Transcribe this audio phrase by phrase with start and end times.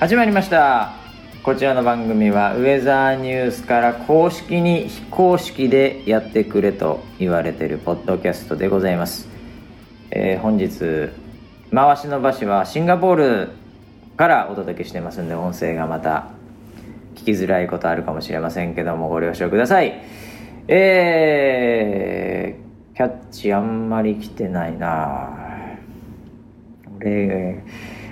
[0.00, 0.94] 始まりました。
[1.42, 9.28] こちらの番組はウェザーニュースから公式に非公式でやってくれと言われてるポッドキャストでございます、
[10.10, 11.10] えー本日
[11.70, 13.48] 回しの場所はシンガポール
[14.16, 16.30] からお届けしてますんで音声がまた
[17.16, 20.02] 聞きづらいことあるかもしれませんけどもご了承ください。
[20.66, 25.28] えー、キャッチあんまり来てないな
[26.96, 27.62] 俺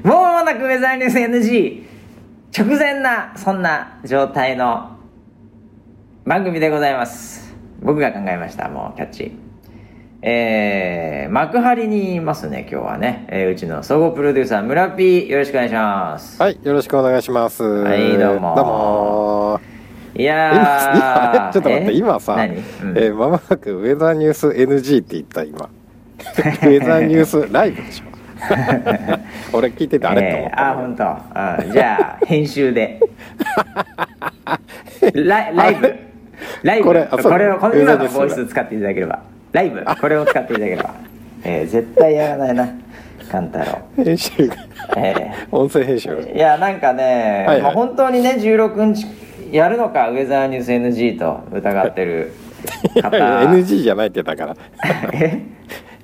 [0.04, 1.82] もう間もなくウェザーニュース NG
[2.56, 4.96] 直前なそんな状態の
[6.24, 7.55] 番組でございます。
[7.80, 8.68] 僕が考えました。
[8.68, 9.32] もうキャッチ。
[10.20, 16.42] えー、幕張にいますね今日はね、えーうちの総合プロデューサー村 P よろしくお願いします。
[16.42, 17.62] はい、よろしくお願いします。
[17.62, 18.55] はいどうも。
[18.56, 19.60] どうも。
[20.16, 21.96] いやちょっと待って、え？
[21.96, 25.68] 今さ、えーまもなくウェザーニュース NG って言った今。
[26.18, 28.17] ウェザーニュースライブでしょ。
[29.53, 31.05] 俺聞いててあれえーあ本当。
[31.05, 33.00] あじゃあ編集で。
[35.14, 35.95] ライブ。
[36.62, 36.84] ライブ。
[36.84, 39.20] これこれをこの今のボイス使っていただければ。
[39.53, 39.84] ライブ。
[40.00, 40.95] これを使っていただければ、
[41.45, 42.69] えー絶対やらないな。
[43.30, 44.56] 勘太郎編集が、
[44.97, 46.17] え音声編集。
[46.34, 47.62] いやなんかね、はいはい。
[47.62, 49.06] まあ、本当にね16日
[49.52, 52.33] やるのかウェザーニュース NG と疑ってる
[53.02, 53.17] 方。
[53.17, 54.56] いや NG じゃないって言ったから。
[55.12, 55.42] え？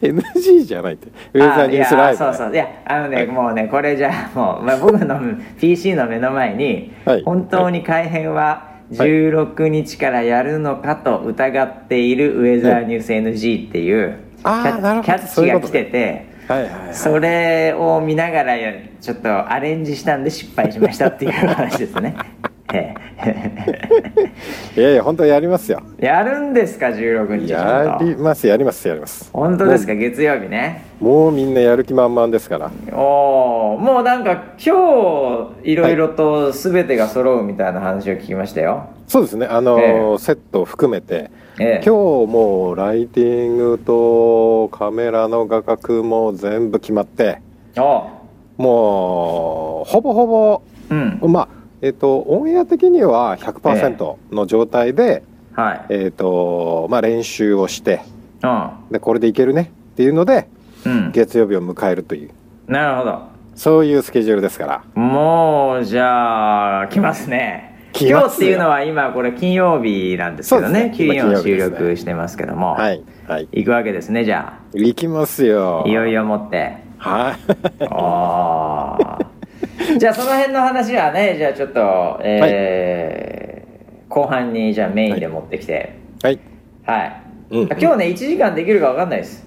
[0.03, 1.09] NG じゃないって。
[1.33, 2.55] ウェザーニュースライブ、あいやそうそう。
[2.55, 3.27] いやあのね、はい。
[3.27, 5.21] もうねこれじゃあもう、まあ、僕の
[5.61, 7.23] PC の目の前に、はい。
[7.23, 16.95] 本当に改編は16日からやるのかと疑っているウェザーニュース NG っていうキャ,、ッチが来ててはいはいはい。
[16.95, 22.15] それを見ながらやちょっとアレンジしたんで失敗しましたっていう話ですね。
[22.19, 22.54] え
[24.77, 25.81] いやいや、本当やりますよ。
[25.99, 29.31] えやるんですか16日やります、やります、やります。
[29.33, 30.85] 本当ですか月曜日ね。
[31.01, 32.71] もうみんなやる気満々ですから。
[32.93, 41.83] おおもうなんか今日いろいろと全てが揃うみたいな話を聞きましたよ、そうですね、あのーえセットを含めて、ええ。
[41.85, 47.41] 今日もうライティングとカメラの画角も全部決まって
[47.77, 48.05] お
[48.57, 51.21] もうほぼほぼうん。
[51.33, 55.23] まあえっ、とオンエア的には100%の状態で、
[55.53, 55.87] はい。
[55.91, 58.01] えっ、とまあ練習をして
[58.43, 60.49] うでこれでいけるねっていうので
[60.87, 61.13] んうん。
[61.13, 62.31] 月曜日を迎えるという。
[62.67, 63.23] なるほど。
[63.55, 65.01] そういうスケジュールですから。
[65.01, 67.91] もうじゃあ来ますね。
[67.93, 70.91] 今日っていうのは今これ金曜日なんですけどね。
[70.97, 73.03] 金曜収録してますけども、はい。
[73.29, 73.49] はい。
[73.53, 75.83] 行くわけですねじゃ行きますよ。
[75.85, 76.79] あいよいよもって。
[76.97, 77.85] はい。
[77.85, 79.04] おー
[79.99, 83.55] じゃあその辺の話はねじゃあちょっとえー
[84.15, 85.99] 後半にじゃあメインで持ってきて。
[86.23, 86.39] はい。
[86.85, 87.67] はい、うん。
[87.67, 89.45] 今日ね1時間できるか分かんないです。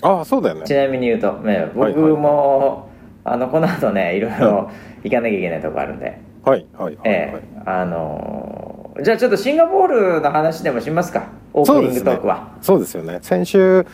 [0.00, 0.62] ああそうだよね。
[0.64, 2.88] ちなみに言うと、ね、はい僕も、
[3.24, 4.70] あのこの後ねいろいろ
[5.02, 6.98] 行かなきゃいけないとこあるんで、はいはいはい、はい。
[7.04, 11.28] ええあのーじゃあちょっとシンガポールの話でもしますか。
[11.54, 12.56] オープニングトークは。
[12.60, 13.18] そうですよね。
[13.22, 13.86] 先週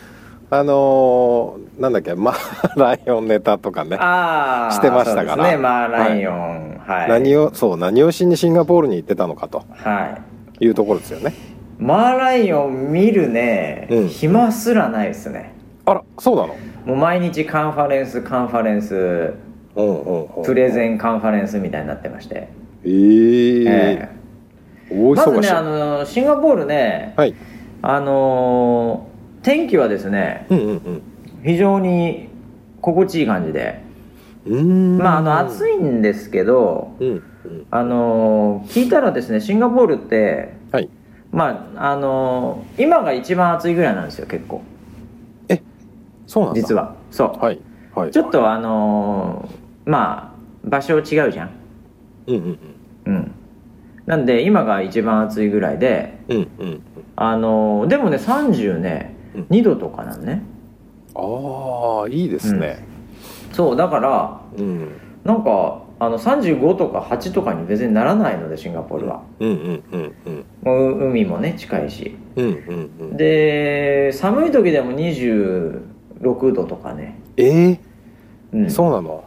[0.49, 2.35] あのーなんだっけ まあ
[2.79, 5.27] ライオンネタとかねああしてましたから。
[5.35, 9.63] そうですねまあライオンはい、何をそう何をしにシンガポールに行ってたのかと。
[9.71, 10.17] は
[10.59, 10.65] い。
[10.65, 11.33] いうところですよね。
[11.77, 14.07] マーライオン見るね、うん。
[14.07, 15.53] 暇すらないですね。
[15.85, 16.55] あらそうなの？
[16.85, 19.33] もう毎日カンファレンスカンファレンス
[20.45, 22.47] プレゼンカンファレンスみたいになってまして、
[22.85, 24.09] えー、え
[24.89, 25.23] 大忙し。
[25.23, 27.35] い、まずねあのシンガポールね、はい。
[27.81, 31.01] あのー天気はですねうんうん
[31.43, 32.29] 非常に
[32.81, 33.85] 心地いい感じで。
[34.45, 37.21] まああの暑いんですけどうんうん。
[37.69, 40.89] あのー聞いたらですねシンガポールってはい。
[41.31, 44.61] まああのー今が一番暑いぐらいなんですよ結構。
[46.27, 46.59] そうなんだ。
[46.61, 46.95] 実は。
[47.09, 47.59] そう、はい。
[47.95, 48.11] はい。
[48.11, 51.49] ちょっとあのーまあ場所違うじゃん。
[52.27, 52.59] うんうん
[53.05, 53.31] うん。
[54.05, 56.81] なんで今が一番暑いぐらいでうんうんうん。
[57.17, 59.16] あのーでもね30ねうん
[59.49, 60.43] 2度とかなんね。
[61.15, 62.85] ああいいですね。
[63.51, 64.91] そうだからうん
[65.23, 69.49] なんかあの35とか8とかに別にならないのでシンガポールは、うん。
[69.49, 72.15] うんうんうんもう海もね近いし。
[72.35, 73.17] うんうんうん。
[73.17, 77.79] で寒い時でも26度とかね、え
[78.53, 79.23] うん、ー、そうなの？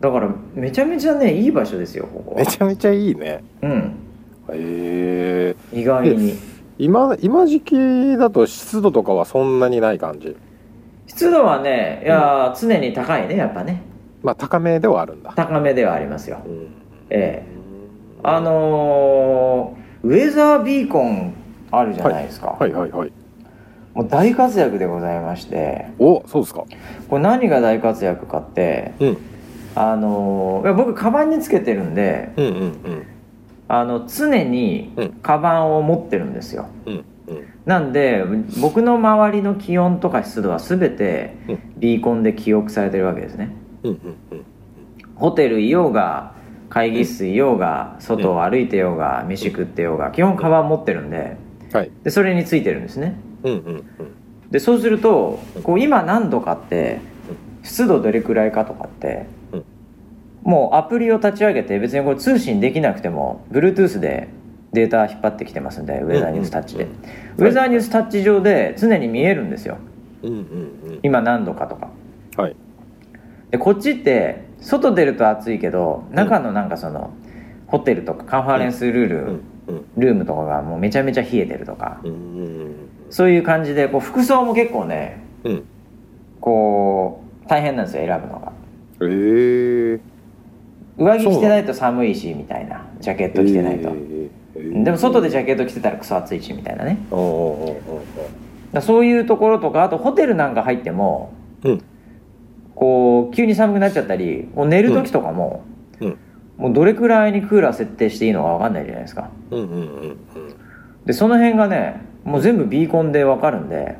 [0.00, 3.42] だからめちゃめちゃねいい場所ですよここめちゃめちゃいいね。
[3.62, 3.94] うん。
[4.50, 6.34] へえ意外に
[6.84, 10.36] 今今時期だと湿度とかはそんなにない感じ？
[11.06, 13.82] 湿度はねいや、常に高いねやっぱね。
[14.22, 15.32] まあ高めではあるんだ。
[15.36, 16.38] 高めではありますよ。
[16.44, 16.66] うん。
[17.10, 17.52] ええ。
[18.24, 21.34] あのーウェザービーコン
[21.70, 23.12] あるじゃないですか、はいはいはい
[23.94, 25.86] もう大活躍でございまして。
[26.00, 26.64] おそうですか。
[27.08, 29.18] これ何が大活躍かってうん。
[29.76, 33.01] あのいや僕カバンにつけてるんでうんうん
[33.68, 35.10] あの常にうん。
[35.22, 36.68] カバンを持ってるんですよ。
[36.86, 37.04] うん。
[37.28, 37.46] うん。
[37.64, 38.24] なんで
[38.60, 41.58] 僕の周りの気温とか湿度は全てうん。
[41.78, 43.54] ビーコンで記憶されてるわけですね。
[45.14, 46.32] ホテルいようが
[46.68, 51.36] 会議室いようが外を歩いてようが飯食ってようが基本カバン持ってるんで
[51.72, 51.90] はい。
[52.02, 53.16] でそれについてるんですね。
[54.50, 57.00] でそうするとこう今何度かって
[57.62, 59.41] 湿度どれくらいかとかってうん
[60.42, 64.28] もうアプリを立ち上げて別にこれ通信できなくても Bluetooth で
[64.72, 66.84] データ引っ張ってきてますんでウェザーニュースタッチで。
[66.84, 66.90] うん
[67.38, 69.78] ウェザーニュースタッチ上で常に見えるんですよ。
[70.22, 71.00] うんうんうん。
[71.02, 71.88] 今何度かとか。
[72.36, 72.56] はい。
[73.50, 77.10] でこっちって外出ると暑いけど中のなんかその
[77.66, 79.42] ホテルとかカンファレンスルール、うんうん
[79.96, 82.00] ルームとかがもうめちゃめちゃ冷えてるとか。
[82.04, 82.74] うんうん
[83.10, 85.64] そういう感じでこう服装も結構ねうん。
[86.40, 88.52] こう大変なんですよ選ぶのが。
[89.02, 90.11] ええ
[90.96, 92.86] 上着着てないと寒いしみたいな。
[93.00, 93.90] ジャケット着てないと、
[94.54, 96.98] でも外でジャケット着てたらクソ暑いしみたいなね。
[98.72, 101.32] だそういうところとかあとホテルなんか入っても
[101.64, 101.82] おうん。
[102.74, 105.64] こう急に寒くなっちゃったりもう寝る時とかも、
[106.00, 106.18] うん。
[106.58, 109.30] もうどれくらいにクーラー設定していいのか分かんないじゃないですか。
[111.06, 113.96] でその辺がねもう全部ビーコンで分かるんで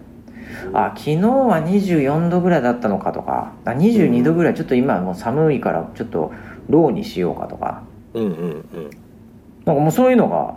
[0.73, 6.33] あ昨日は24度ぐらいだったのかとかあ22度ぐらいちょっと今もう寒いからちょっと
[6.73, 7.83] ローにしようかとか。
[8.15, 8.91] うんうんうん。
[9.65, 10.55] なんかもうそういうのが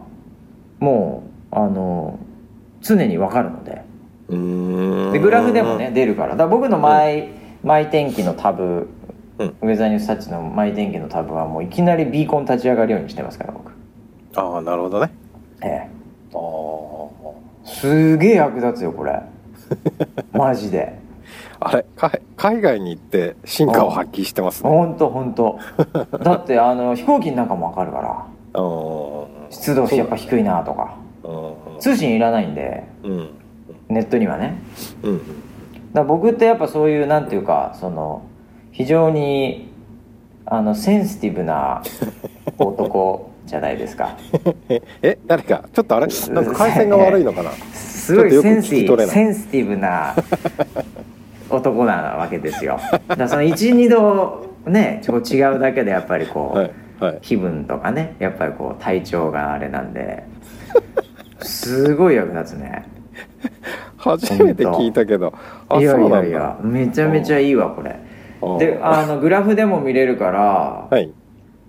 [0.79, 2.17] もうあの
[2.81, 3.83] 常に分かるので。
[4.29, 5.11] うん。
[5.11, 6.29] でグラフでもね出るから。
[6.31, 7.29] だから僕のマイ,、
[7.63, 8.87] マイ天気のタブ、
[9.37, 9.47] うん。
[9.47, 13.71] ウェザーニュースタッチのマイ天気のタブはもういきなりビーコン立ち上がるようにしてますから僕。
[14.35, 15.11] ああなるほどね。
[15.61, 15.89] ええ。
[16.33, 19.21] ああすげえ役立つよこれ。
[20.33, 21.04] マジで
[21.59, 24.69] あれ海海外に行って進化を発揮してますね。
[24.69, 25.59] ほんとほんと
[26.23, 28.61] だってあの飛行機なんかも分かるから。
[28.61, 29.51] うん。
[29.51, 30.95] 湿度やっぱ低いなとか。
[31.23, 31.77] う。
[31.77, 31.79] ん。
[31.79, 32.83] 通信いらないんで。
[33.03, 33.29] うん。
[33.89, 34.61] ネットにはね。
[35.03, 35.21] うん。
[35.93, 38.23] だ僕ってやっぱそういうなんていうかその
[38.71, 39.69] 非常に
[40.45, 41.81] あのセンシティブな
[42.59, 44.17] 男じゃないですか。
[45.01, 46.07] え誰かちょっとあれ？
[46.31, 47.51] なんか回線が悪いのかな？
[47.73, 50.15] すごいセンシティブな
[51.49, 52.79] 男なわけですよ。
[53.07, 57.19] だその12度ねちょっと違うだけでやっぱりこう、はいはい。
[57.21, 60.23] 気分とかねやっぱりこう体調があれなんで
[61.41, 62.87] すごい役立つね。
[63.97, 65.33] 初めて聞いたけど。
[65.69, 67.95] あいやいやいやめちゃめちゃいいわこれ。
[68.41, 71.11] あであのグラフでも見れるからはい。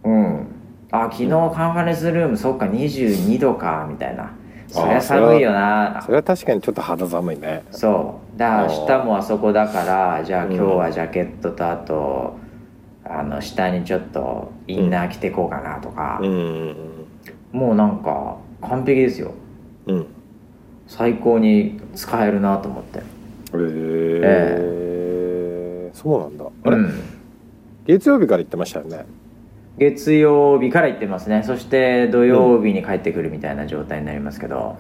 [0.05, 0.46] うん。
[0.93, 1.37] あ昨日カ
[1.67, 4.32] ンファレンスルームそっか22度かみたいな。
[4.69, 6.00] そりゃ寒いよな。
[6.05, 7.64] それは確かにちょっと肌寒いね。
[7.70, 10.55] そうだ明日もあそこだからじゃあうん。
[10.55, 12.37] 今日はジャケットとあと
[13.05, 16.20] あの下にちょっとインナー着てこうかなとか。
[16.22, 16.77] う、ん。
[17.53, 19.32] もうなんか完璧ですよ。
[19.87, 19.96] うん。
[19.96, 20.06] うん
[20.89, 23.01] 最高に使えるなと思って。
[23.01, 23.03] へ
[24.22, 26.44] えそうなんだ。
[26.63, 26.93] あれ、うん。
[27.87, 29.05] 月曜日から言ってましたよね？
[29.79, 31.43] 月曜日から行ってますね。
[31.44, 34.77] そして土曜日に帰ってくるみたいな状態になりますけど、ああ、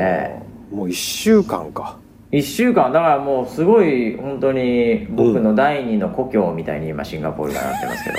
[0.00, 0.42] え
[0.74, 1.98] もう1週間か
[2.32, 8.16] 1週間だからもうすごい本当に僕の第二の故郷みたいに今シンガポールがなってますけど、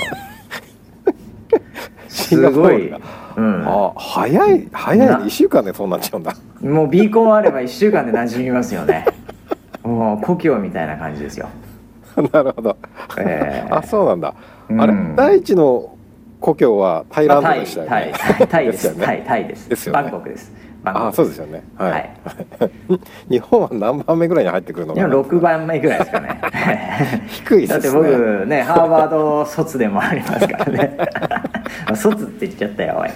[2.08, 3.00] シンガポールが。
[3.36, 5.18] うん、あ早い早いな。
[5.18, 6.32] 1週間でそうなっちゃうんだ。
[6.62, 9.04] もうビーコンあれば1週間で馴染みますよね。
[9.82, 11.48] もう故郷みたいな感じですよ。
[12.32, 12.76] なるほど、
[13.18, 13.68] ええ。
[13.68, 14.32] あそうなんだ、
[14.68, 14.80] うん。
[14.80, 15.96] あれ第一の
[16.40, 18.48] 故郷はタイランドタイでしたよタイねタイ。
[18.48, 18.96] タイです。
[19.00, 19.68] タイタイです。
[19.68, 20.02] ですよね。
[20.02, 20.52] バンコクです
[20.84, 21.62] あそうですよね。
[21.76, 22.10] はい、はい。
[23.30, 26.40] 日本は何番目ぐらいに入ってくるの今かな？6番目ぐらいですかね。
[27.28, 30.98] 低いだってですね僕ねハーバード卒でもありますからね。
[31.94, 33.10] 卒って言っちゃったよおい。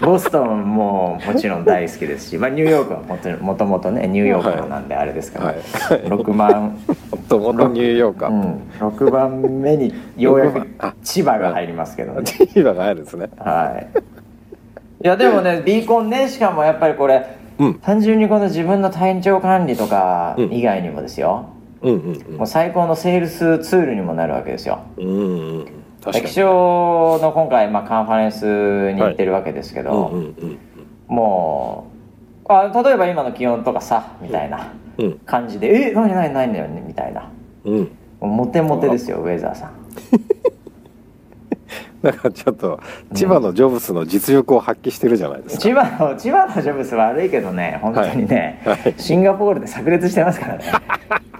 [0.00, 5.56] ボストンももちろん大好きですし、まあ、ニューヨークはもともともとねニューヨークなんであれですから、はい。
[5.56, 6.76] 6番、
[7.10, 10.66] もともとニューヨーカー、うん、6番目にようやく
[11.02, 12.24] 千葉が入りますけどね。
[12.24, 13.30] チーバが入るんですね。
[13.38, 14.15] はい
[15.06, 17.74] いやでもねビーコンねしかもやっぱりこれうん。
[17.78, 20.52] 単純にこの自分の体調管理とかうん。
[20.52, 21.48] 以外にもですよ、
[21.80, 24.80] うんうんもう最高のセールスツールにもなるわけですよ。
[24.96, 25.12] うんう
[25.62, 25.66] ん
[26.02, 30.58] の今回、まあ、カンファレンスに行ってるわけですけど、うんうんうん
[31.06, 31.86] も
[32.48, 35.18] うあ例えば今の気温とかさみたいなうん。
[35.20, 37.30] 感じで「え何何何だよね」みたいな。
[37.64, 37.78] うん。
[37.78, 37.88] も
[38.22, 39.70] うモテモテですよウェザーさん
[42.06, 42.80] だからちょっと
[43.14, 48.76] 千葉のジョブスの実力を発揮してるじゃないですか、千葉の千葉のジョブス悪いけどね本当にね、はい。
[48.78, 48.94] はい。
[48.96, 50.64] シンガポールで炸裂してますからね。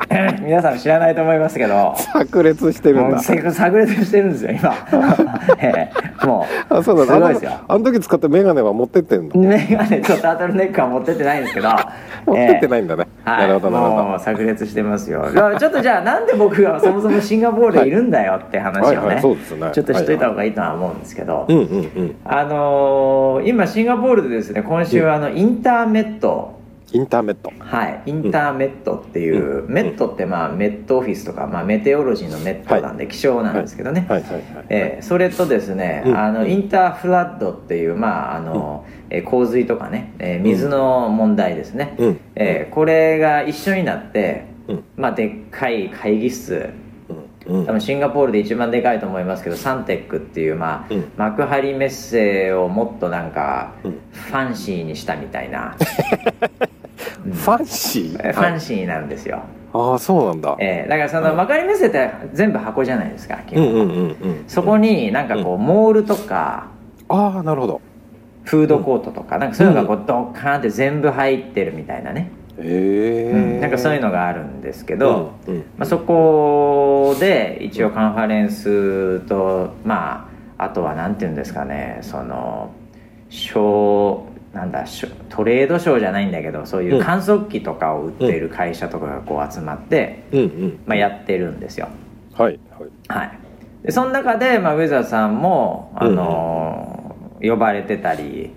[0.40, 1.94] 皆さん知らないと思いますけど。
[2.30, 3.20] 炸裂してるんだ。
[3.20, 3.34] 炸
[3.70, 4.74] 裂してるんですよ今、
[5.58, 5.90] え
[6.22, 6.74] えもう。
[6.74, 7.52] あそうだすごいですよ。
[7.66, 9.34] あの時使ったメガネは持ってってんの？
[9.34, 11.68] メガネとタートルネックは持ってってないんですけど。
[12.26, 14.04] 持ってってないんだね、はい、なるほどなるほど。
[14.04, 15.24] もう炸裂してますよ。
[15.58, 19.70] ちょっとじゃあなんで僕がそもそもシンガポールにいるんだよって話をね、はいはいそうですね。
[19.72, 22.16] ちょっとしといた方がいいとは思うんですけど、うんうんうん。
[22.24, 26.58] あのー今シンガポールでですね今週はあのインターメット、
[26.92, 27.52] インターネット。
[27.58, 29.72] はい、インターメットっていう、うん。
[29.72, 34.06] メットってまあメットオフィスとか、まあ、メテオロジーのメットなんで気象なんですけどね、
[35.02, 36.16] それとですね、うん。
[36.16, 42.20] あのインターフラッドっていう、まああのえー洪水とかね、えー水の問題ですね、うん。
[42.34, 44.84] えーこれが一緒になって、うん。
[44.96, 46.70] まあ、でっかい会議室
[47.46, 51.12] 多分シンガポールで一番でかいと思いますけどサンテックっていう、まあうん。
[51.16, 53.98] 幕張メッセをもっとなんかうん。
[54.12, 55.76] ファンシーにしたみたいな、
[57.24, 58.20] う んファンシー？
[58.24, 59.40] えーファンシーなんですよ、
[59.72, 60.56] ああそうなんだ。
[60.58, 63.64] えーだからその幕張メッセって全部箱じゃないですか基本。
[63.64, 66.66] うんうんうんうんそこになんかこうモールとか
[67.08, 67.80] ああなるほど。
[68.44, 75.60] フードコートとかなんかそういうのがこうドッカーンって全部入ってるみたいなね、へえ、うんなんかそういうのがあるんですけど、うんうん。
[75.78, 82.72] まあ、そこで一応カンファレンスとまああとはなんていうんですかねその
[83.28, 84.86] ショーなんだ
[85.28, 90.24] トレードショーじゃないんだけどそういう観測機とかを売っている会社とかがこう集まって、
[90.86, 91.88] まあ、やってるんですよ。
[92.32, 93.18] はいはい。
[93.18, 93.38] はい。
[93.82, 98.50] でその中で、まあ、ウェザーさんもあの、呼ばれてたり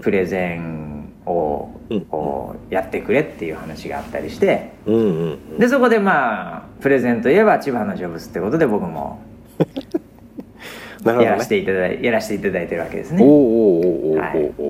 [0.00, 0.83] プレゼン
[1.26, 2.00] をうん。
[2.02, 4.72] こうやってくれっていう話があったりして
[5.58, 9.20] でそこでまあプレゼンといえば千葉のジョブズってことで僕も
[11.04, 13.22] やらせていただいやらせていただいてるわけですね。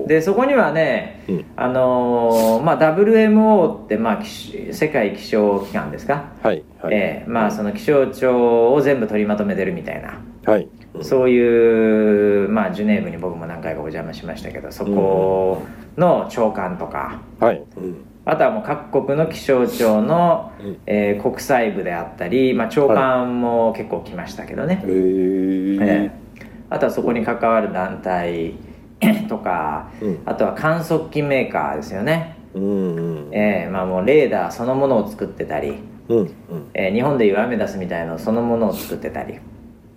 [0.07, 1.45] でそこにはね、うん。
[1.55, 6.93] あのーまあ、WMO って、まあ、気世界気象機関ですか、はいはい。
[6.93, 10.19] ええまあ、その気象庁を全部取りまとめてるみたいな。
[10.45, 10.67] はい。
[11.01, 15.63] そういう、まあ、ジュネーブに僕も何回かお邪魔しましたけどそこ
[15.97, 17.21] の長官とか。
[17.39, 17.63] はい。
[17.77, 18.05] うん。
[18.25, 20.77] あとはもう各国の気象庁の、うん。
[20.85, 26.11] えー国際部であったり、まあ、長官も結構来ましたけどね、へえええ。
[26.69, 28.55] あとはそこに関わる団体
[29.29, 30.19] とか、うん。
[30.25, 33.29] あとは観測機メーカーですよね、うんうん。
[33.31, 36.27] ええまあ、もうレーダーそのものを作ってたり、うんうん。
[36.73, 39.35] ええ日本でいうアメダスみたいなのそのものを作ってたり。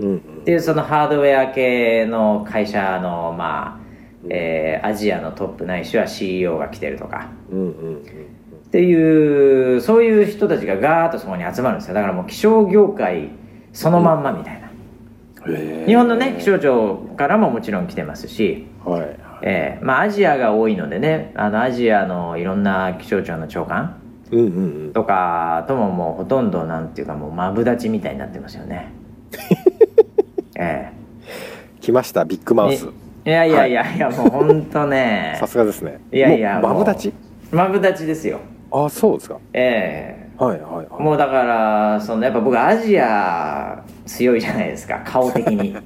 [0.01, 0.17] うん。
[0.17, 3.88] っていうそのハードウェア系の会社のまあ、
[4.31, 7.31] えーアジアのトップないしは CEO が来てるとか。
[7.51, 8.03] うんうん
[8.69, 11.95] っていうそういう人たちがガーッとそこに集まるんですよ。
[11.95, 13.31] だからもう気象業界
[13.73, 14.71] そのまんまみたいな、
[15.47, 15.87] うん。
[15.87, 19.19] 日本のね気象庁からももちろん来てますし、はいはい。
[19.41, 23.99] えーまあ、アジアが多いのでねあのアジアのいろんな気象庁の長官。
[24.31, 24.93] うんうんうん。
[24.93, 28.93] とかとももうほとんどなんていうかもうマブダチみたいになってますよね。
[30.61, 30.93] え
[31.81, 32.89] 来ましたビッグマウえス
[33.29, 33.99] いやいやいやい。
[33.99, 35.37] や、もう本当ね。
[35.39, 36.01] さすがですね。
[36.11, 37.13] いやいやマブダチ
[37.53, 38.39] マブダチですよ。
[38.73, 39.37] あそうですか。
[39.53, 40.87] えはいはいはい。
[40.99, 45.77] えもうだからそのやっぱ僕アジア強いじゃないですか 顔的に。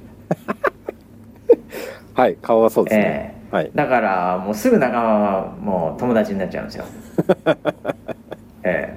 [2.15, 3.35] はい顔はそうですね。
[3.51, 3.71] えはい。
[3.75, 6.85] だからもうすぐ仲間はもう友達になっちゃうんですよ。
[8.63, 8.95] え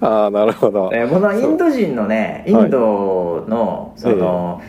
[0.00, 0.90] ああなるほど。
[0.94, 4.62] ええーこのインド人のねインドのその、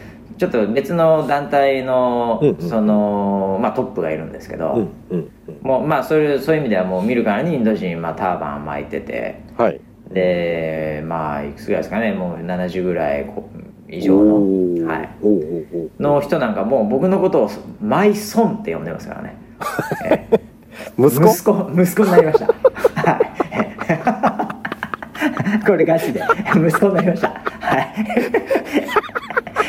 [0.43, 2.69] ちょっと別の団体のうんうん。
[2.69, 5.57] その、まあ、トップがいるんですけど、うんうんうん。
[5.61, 9.41] もうまあそういうそういう意味ではもう見るからにインド人、まあ、ターバン巻いてて。
[9.57, 9.79] はい。
[10.11, 12.11] でまあいくつぐらいですかね。
[12.11, 13.49] もう70ぐらいこ
[13.87, 14.85] 以上おのー。
[14.85, 15.09] はい。
[15.99, 19.37] の人なんかもう僕のことをマイソンって呼んでますからね、
[20.99, 22.45] 息子息子になりました。
[23.11, 23.19] は
[25.61, 25.63] い。
[25.65, 26.21] これガチで。
[26.53, 27.29] 息子になりました。
[27.29, 27.93] はい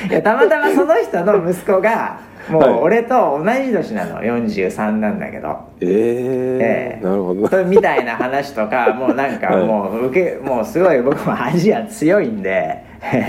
[0.08, 2.72] いやたまたまその人の息子がもうはい。
[2.74, 4.20] 俺と同じ年なの。
[4.20, 5.68] 43なんだけど。
[5.80, 7.04] ええええ。
[7.04, 7.64] なるほど。
[7.64, 9.66] みたいな話とか もうなんかはい。
[9.66, 12.84] もう受けもうすごい僕もアジア強いんで。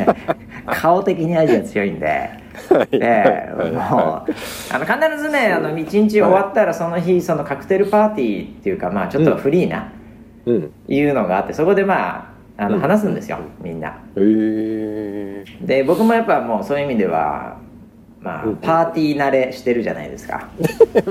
[0.67, 2.07] 顔的にアジア強いんで。
[2.07, 2.87] はい。
[2.91, 3.53] ええ。
[3.53, 9.91] あの必ずねあの一日終わったらその日そのカクテルパーティーっていうかまあちょっとフリーな、
[10.45, 10.71] うん。
[10.87, 12.81] いうのがあってそこでまああのうん。
[12.81, 13.97] 話すんですよ、みんな。
[15.61, 17.57] で僕もやっぱもうそういう意味では
[18.25, 20.47] まあうんパーティー慣れしてるじゃないですか。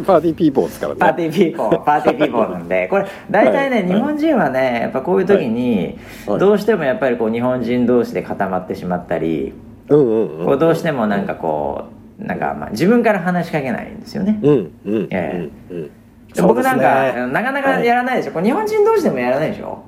[0.05, 0.99] パーティーピーポーですからね。
[0.99, 2.89] パーティーピーポー パーティーピーポーなんで。
[2.89, 3.87] これ大体ね、はい。
[3.87, 5.97] 日本人はねやっぱこういう時に
[6.27, 6.39] はい。
[6.41, 9.53] どうしてもやっぱりこう日本人同士で固まってしまったり
[9.89, 11.85] こうどうしてもなんかこ
[12.21, 14.39] うなんかまあ自分から話しかけないんですよね。
[14.43, 15.91] うんうんえうんうん。
[16.35, 17.27] で僕なんか、ね。
[17.33, 19.85] なかなかやらないでしょ、これ日本人同士でもやらないでしょ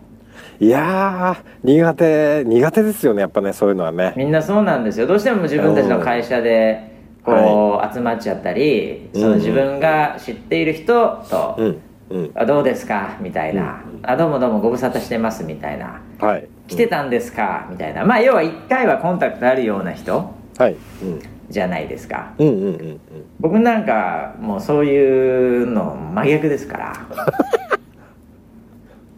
[0.58, 4.14] いやー苦手苦手ですよねやっぱねそういうのはね。
[4.16, 5.06] みんなそうなんですよ。
[5.06, 11.80] どうしても自分たちの会社でこう集まっちゃったり、その自分が知っている人とうん。
[12.08, 12.30] うん。
[12.34, 13.16] あどうですか？
[13.20, 14.00] みたいな、うん。
[14.02, 16.00] あどうもどうもご無沙汰してますみたいな。
[16.20, 16.48] はい。
[16.68, 17.66] 来てたんですか？
[17.70, 18.04] みたいな。
[18.04, 20.76] まあ要は1回はコンタクトあるような人はい。
[21.02, 22.32] うんじゃないですか。
[22.38, 22.48] うん。
[22.48, 22.54] うん。
[22.54, 22.60] うん。
[22.64, 23.00] うん。
[23.38, 27.06] 僕なんかもうそういうの真逆ですから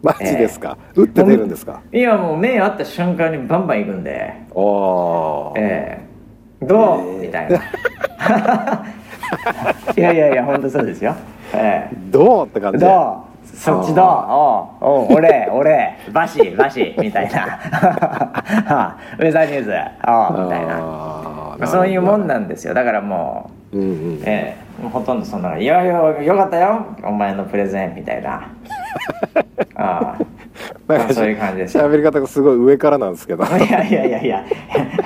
[0.01, 1.81] マジですか、打って出るんですか？
[1.91, 4.33] いやもう目合った瞬間にバンバン行くんで。
[4.51, 5.59] おー。
[5.59, 6.01] え
[6.61, 6.65] え。
[6.65, 7.27] どう、ええ。
[7.27, 7.57] みたいな。
[9.97, 11.15] いやいやいや本当そうですよ。
[11.53, 11.95] ええ。
[12.11, 12.79] どうって感じ。
[12.79, 13.47] どう？
[13.57, 14.05] そっちどう？
[14.05, 14.85] おう。
[15.01, 15.97] おう俺俺。
[16.13, 16.95] バシバシ。
[16.99, 17.59] みたいな。
[19.19, 19.73] ウェザーニューズ。
[20.07, 20.45] おう。
[20.45, 21.67] みたいな。
[21.67, 22.73] そういうもんななんですよ。
[22.73, 24.21] だからもううんうん。
[24.25, 24.87] ええ。
[24.87, 28.49] ほとんどそんな「いやいやよかったよお前のプレゼン」みたいな。
[29.75, 30.17] あ
[30.87, 31.77] なんかまあそういう感じです。
[31.77, 33.43] よ喋り方がすごい上からなんですけど。
[33.43, 34.43] あ いやいやいやいや。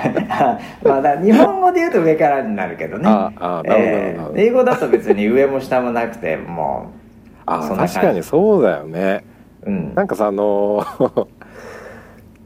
[0.84, 3.08] まあだ日本語で言うと上からになるけどね。
[3.08, 4.16] ああなるほどええ。
[4.16, 4.38] なるほど。
[4.40, 6.92] 英語だと別に上も下もなくても
[7.46, 7.94] あそんな感じ。
[7.94, 9.24] 確かにそうだよね。
[9.66, 9.94] ううん。
[9.94, 10.84] なんかさあの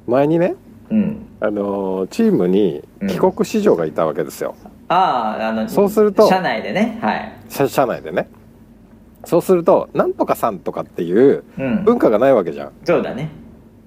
[0.06, 0.54] 前にね
[0.90, 1.26] うん。
[1.40, 4.56] あのチームに帰国子女がいたわけですよ、
[4.88, 6.98] あああのそうすると社内でね。
[7.00, 7.32] はい。
[7.48, 8.28] 社社内でね。
[9.24, 11.84] そうすると「なんとかさん」とかっていううん。
[11.84, 12.72] 文化がないわけじゃん。
[12.84, 13.30] そうだね。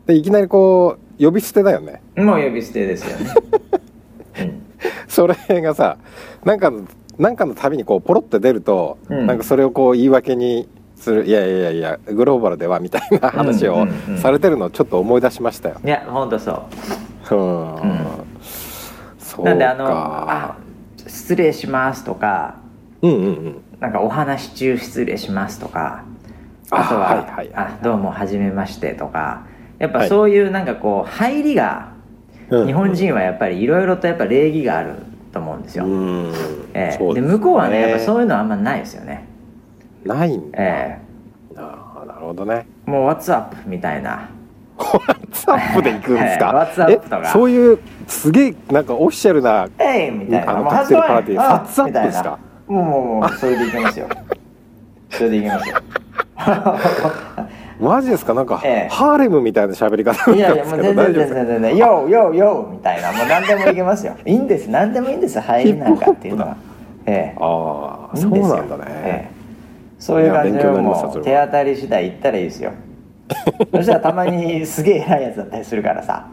[0.05, 2.01] でいきなりこう呼び捨てだよね。
[2.15, 3.34] もう呼び捨てですよね。
[4.41, 4.62] うん。
[5.08, 5.98] それがさ
[6.46, 6.81] なんかの
[7.17, 9.25] なんかのたびにこうポロって出ると、うん。
[9.25, 15.77] なんかそれをこう言い訳にするいやいやいやいやグローバルではみたいな話をうんうんうんされてるのをちょっと思い出しましたよ。
[15.83, 16.51] いや本当そ
[17.31, 17.35] う。
[17.35, 17.77] うん、ん
[19.20, 20.55] そうかなんであのあ
[21.11, 22.55] 失礼しますとか
[23.01, 23.61] うんうんうん。
[23.79, 26.03] なんかお話中失礼しますとか
[26.69, 29.45] ああとは、はいはいはいあどうもはじめましてとか
[29.79, 30.09] やっぱはい。
[30.09, 31.91] そういうなんかこう入りが、
[32.50, 32.67] うん。
[32.67, 34.93] 日本人はやっぱりいろいろとやっぱ礼儀がある
[35.33, 36.33] と思うんですよ、うん。
[36.74, 36.97] ええ。
[36.97, 39.25] そうです向こうはねやっぱそうういうのあんまないですよね。
[40.05, 41.00] ないんだ、え
[41.55, 42.65] ああなるほどね。
[42.87, 44.29] えもう「What's up?」みたいな
[45.31, 46.67] WhatsApp で行くんですか？
[46.89, 47.00] え
[47.31, 50.51] そういうすげえなんかオフィシャルな「えい!」みたいな。
[50.51, 51.41] あのカクテルパーティー。
[51.41, 52.37] あ What's up みたいなですか？
[52.67, 54.07] もうもうもうそれでいけますよ。
[55.09, 55.75] それでいけますよ。
[57.79, 58.33] マジですか？
[58.33, 58.89] なんか、ええ。
[58.94, 63.11] ハーレムみたいな喋り方いやいやなんですけもう全然全然全然「ヨーヨーヨー」みたいな。
[63.11, 64.13] もう何でもいけますよ。
[64.25, 64.67] いいんです。
[64.70, 65.39] 何でもいいんです。
[65.39, 66.55] 入りなんかっていうのは。
[67.05, 67.37] ええ。
[67.39, 69.31] ああそうなんだね、ええ。
[69.98, 72.72] そういう感じでもそう手当たり次第行ったらいいですよ
[73.74, 76.27] そしたらたまにすげえ偉いやつだったりするからさ。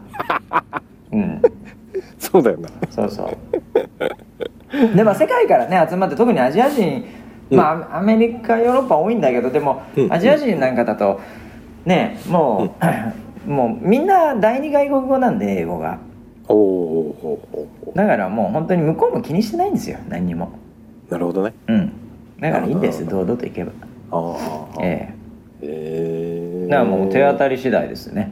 [1.11, 1.41] うん。
[2.19, 2.69] そうだよな。
[2.89, 4.95] そうそう。
[4.95, 7.03] でも世界からね集まって特にアジア人
[7.49, 10.13] まあアメリカヨーロッパ多いんだけどでもうん。
[10.13, 11.19] アジア人なんかだと
[11.85, 12.69] ねも
[13.47, 15.97] う、 もうみんな第二外国語なんで英語が。
[16.47, 17.37] おお
[17.93, 20.51] だからもう本当に向こうも気にしてないんですよ何にも。
[21.09, 21.53] うなるほどね。
[21.67, 21.91] うん。
[22.39, 23.71] だからいいんです堂々といけば。
[24.11, 24.35] あ
[24.75, 25.13] あえ
[25.61, 26.08] ええ。
[26.08, 26.08] えだ
[26.77, 28.31] からもう手当たり次第ですね。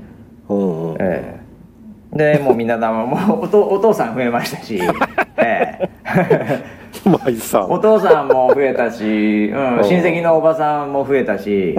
[0.49, 0.97] うんうん。
[0.99, 1.41] え
[2.13, 2.37] え。
[2.37, 4.79] でもうみんなだもう おとお父さん増えましたし。
[5.37, 5.89] ええ。
[7.05, 7.71] マイさん。
[7.71, 9.83] お父さんも増えたし、うん、うん。
[9.83, 11.75] 親戚のおばさんも増えたし、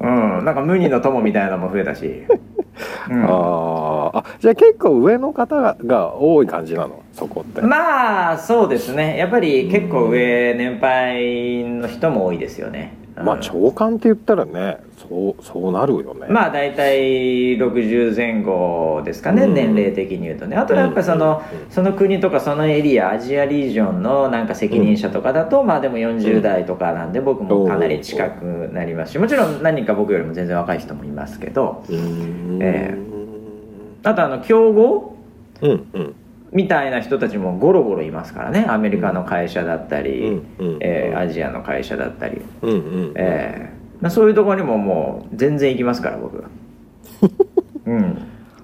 [0.00, 2.24] うん、なんか無二の友みたいなのも増えたし、
[3.08, 4.18] うん、あー。
[4.18, 7.02] あじゃあ結構上の方が多い感じなの？
[7.12, 9.16] そこって、まあそうですね。
[9.16, 16.26] やっぱり結構上年配の人も多いですよね、うんまあ長官って言ったらねそうそうなるよね。
[16.28, 19.54] まあ大体60前後ですかね、うん。
[19.54, 20.56] 年齢的に言うとね。
[20.56, 21.70] あとやっぱりその,、うん。
[21.70, 31.84] その国とかそのエリアアジアリージョンのなんか責任者とかだと、まあでも40代とかなんで僕もかなり近くなりますしもちろん何人か僕よりも全然若い人もいますけど。
[31.88, 32.96] うーんえ。
[34.04, 35.16] あとあの競合？
[35.62, 36.14] うんうん
[36.52, 38.66] みたいな人たちもゴロゴロいますからね。
[38.68, 43.12] アメリカの会社だったり、うんうんえーアジアの会社だったり、うんうん。
[43.16, 46.44] えーまあ、そういうところにももう全然行きますから僕。
[47.86, 48.18] うん。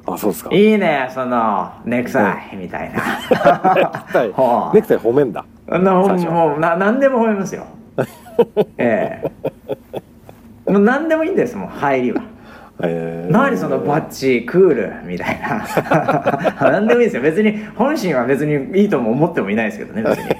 [0.06, 0.54] あそうですか。
[0.54, 3.74] いいねそのネクタイみたいな。
[3.74, 4.30] ネクタイ。
[4.30, 5.44] はあネクタイ褒めんだ。
[5.70, 7.64] あなもうな何でも褒めますよ。
[8.78, 9.22] え
[10.66, 12.22] えもう何でもいいんですもう入りは。
[12.22, 12.37] えー
[12.80, 15.66] 何そのバッチクールみたいな。
[16.70, 17.22] 何でもいいですよ。
[17.22, 20.30] 別に本心は別にいいとも思ってもいないですけどね別に。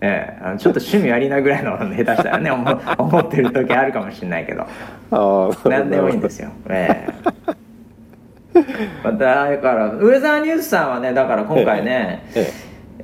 [0.00, 0.58] ええ。
[0.58, 4.66] ちょっと趣味ありなぐらいの下手したらね思思ってる時あるかもしれないけど。
[5.64, 6.50] 何でもいいんですよ。
[6.68, 7.06] え
[8.54, 8.58] え。
[9.04, 12.50] まただからウェザーニュースさんはねだから今回ね、え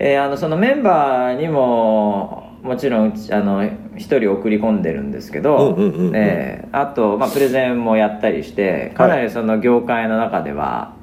[0.01, 0.15] え。
[0.15, 2.48] えーあのそのメンバーにもも
[2.79, 3.65] ちろんうちあの
[3.97, 5.77] 一人送り込んでるんですけど、
[6.15, 10.95] ええあと、まあ、プレゼンもやったりしてかなりその業界の中では、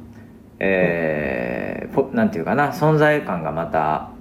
[0.59, 4.11] えーぽなんていうかな存在感がまた、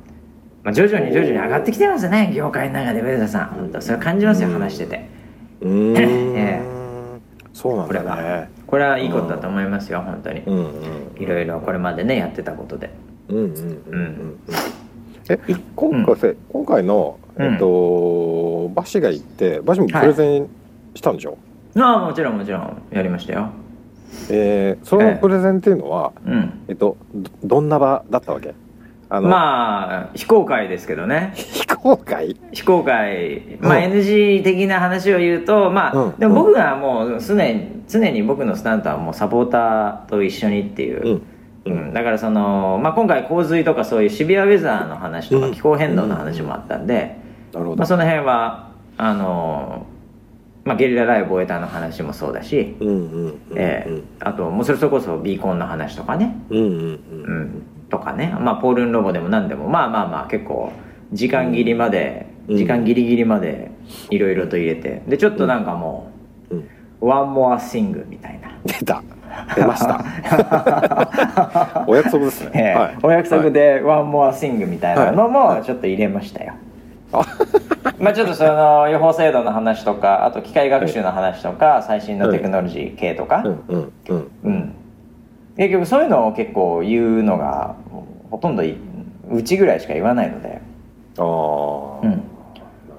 [0.63, 3.47] まあ、徐々に徐々に上がってきてますね業界の中で上田さん。
[3.49, 5.09] 本当それ感じますよ話してて。
[5.61, 5.97] うーん。
[6.39, 6.63] え
[7.53, 10.41] そうなんこれはだねこれはいいことだと思いますよ本当に。
[10.47, 10.65] うんうん
[11.17, 12.91] いろいろこれまでねやってたことで。
[13.29, 13.53] うんうんうん
[13.87, 14.39] うんうん。
[15.29, 15.39] え
[15.75, 20.49] 今回せ、今回のうんえっとバシが行ってバシもプレゼン
[20.95, 21.37] したんでしょ、
[21.77, 22.83] ああもちろんもちろん。
[22.91, 23.49] やりましたよ。
[24.31, 26.65] えーそのプレゼンっていうのは、うん。
[26.69, 28.55] えっとどどんな場だったわけ？
[29.09, 31.33] あの、まあ非公開ですけどね。
[31.37, 32.37] 非公開？
[32.53, 33.83] 非公開、まあ、うん。
[33.93, 36.19] NG 的な話を言うと、まあうん。
[36.19, 41.23] でも僕がもう常に常に僕のスタントはもうサポーターと一緒にっていう、
[41.67, 41.73] うん。
[41.73, 41.93] うん。
[41.93, 45.53] だからその、まあ、今回洪水とかそういうシビアウェザーの話とかうん。
[45.53, 47.17] 気候変動の話もあったんで、
[47.55, 49.87] なるほど、まあ、その辺はあの、
[50.65, 52.77] まあ、ゲリラライブ終えたの話もそうだし、
[54.21, 56.71] あともうそれこそビーコンの話とかね、うんうんうん。
[56.71, 59.69] うん、とかね、まあ、ポールンロボでも何でも。
[59.69, 60.73] まあまあまあ結構
[61.13, 62.57] 時間切りまで、うん。
[62.57, 63.71] 時間ギリギリまで
[64.11, 65.03] いろいろと入れて。
[65.07, 66.11] でちょっとなんかも
[66.51, 66.59] うん。
[66.59, 66.65] う
[67.01, 68.59] 「One More Thing」みたいな。
[68.65, 69.03] 出た。
[69.55, 70.05] 出ました。
[71.87, 72.75] お約束ですね、ええ。
[72.75, 76.55] はい、お約束はいで「One More Thing」みたいなのもちょっと入れましたよ、
[78.01, 83.93] まあちょっとその予報精度の話とかあと機械学習の話とか最新のテクノロジー系とか、うん
[84.43, 84.75] うん
[85.57, 87.77] 結局そういうのを結構言うのが
[88.31, 88.77] ほとんどい
[89.31, 90.61] うちぐらいしか言わないので、
[91.17, 92.23] ああ、うん、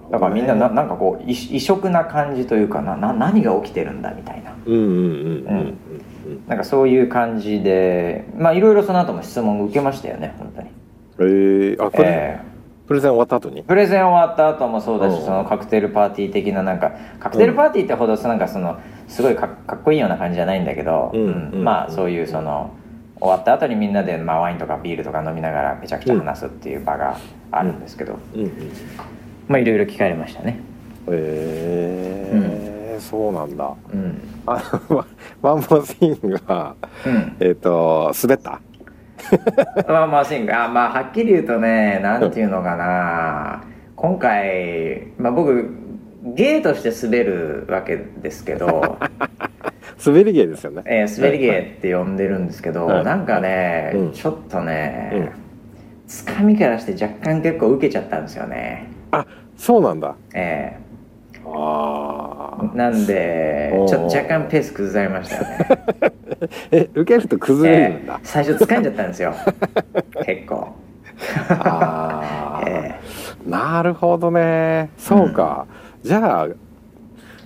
[0.10, 4.54] だからみんなななんかこう異異色な感じというかなな何が起きてるんだみたいな。
[4.66, 5.78] うんうんうんうん
[6.28, 6.46] うん。
[6.48, 10.70] なんかそういう感じでまあいろいろその後も質問受けましたよね本当に。
[11.18, 12.40] えー、あこれ、え
[12.88, 13.64] プレゼン終わった後に？
[13.64, 21.50] ープレゼン終わった後もそうだしうんそのカクテルパーティー的ななんかカクテルパーティーってほどなんかそのすごいかかっこいいような感じじゃないんだけど、うんうん。
[21.54, 21.64] うん。
[21.64, 22.72] まあそういうその
[23.20, 27.18] 終わった後にみんなで、まあ、ワインとかビールとか飲みながらめちゃくちゃ話すっていう場が
[27.52, 28.52] あるんですけど、うんうん
[29.48, 30.60] まあいろいろ聞かれましたね。
[31.08, 33.00] えー。
[33.00, 33.74] そうなんだ。
[33.94, 34.22] うん。
[34.48, 35.06] あの
[35.42, 37.38] ワンモーシングはうん。
[37.40, 38.60] えっ、と滑った？
[39.88, 43.64] まあまあシングあまあはっきり言うとねなんていうのかな。
[43.96, 45.74] 今回、まあ、僕
[46.36, 48.98] ゲイとして滑るわけですけど、
[50.06, 50.82] 滑り芸ですよね。
[50.86, 53.04] えー滑り芸って呼んでるんですけど、はい。
[53.06, 54.12] なんかね、うん。
[54.12, 55.30] ちょっとね、うん。
[56.08, 58.88] つかみからして若干結構受けちゃったんですよね。
[59.12, 60.16] あそうなんだ。
[60.34, 60.85] えあー
[62.74, 66.12] なんでちょっと若干ペース崩されましたよね、ー
[66.72, 69.34] え受けると崩れるんだ、えー最初掴んじゃったんですよ。
[70.26, 70.68] 結構。
[71.50, 72.96] ああ、 え
[73.48, 74.90] なるほどね。
[74.98, 75.66] そうか、
[76.04, 76.48] じゃあ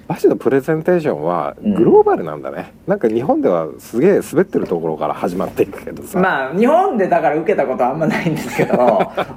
[0.07, 1.73] バシのプレゼンテーションはうん。
[1.75, 8.77] グローバルなんだね、なんか日本ではすげえ滑ってるところから始まっていくけどさ、まあ日本でだから受けたことあんまないんですけど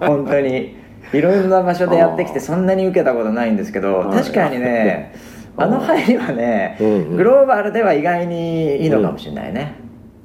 [0.01, 0.75] 本当に
[1.13, 4.19] いろんな場所でやってきてそんなに受けたことないんですけどはい。
[4.19, 5.15] 確かにね
[5.57, 5.81] あの。
[5.81, 7.17] 入りはねうんうん。
[7.17, 9.75] グローバルでは意外にいいのかもしれないね、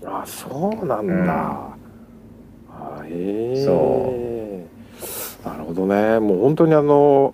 [0.06, 1.30] あそうなんだ、うん。
[1.30, 1.76] あ
[3.06, 4.14] へえそ
[5.50, 6.20] なるほどね。
[6.20, 7.34] もう本当にあの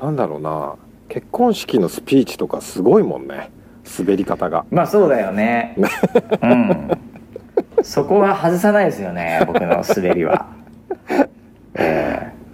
[0.00, 0.74] なんだろうな。
[1.08, 3.50] 結婚式のスピーチとかすごいもんね。
[3.98, 4.64] 滑り方が。
[4.70, 5.76] まあそうだよね。
[6.42, 6.90] うん。
[7.82, 10.46] そこは外さないですよね僕の滑りは。
[10.56, 10.61] え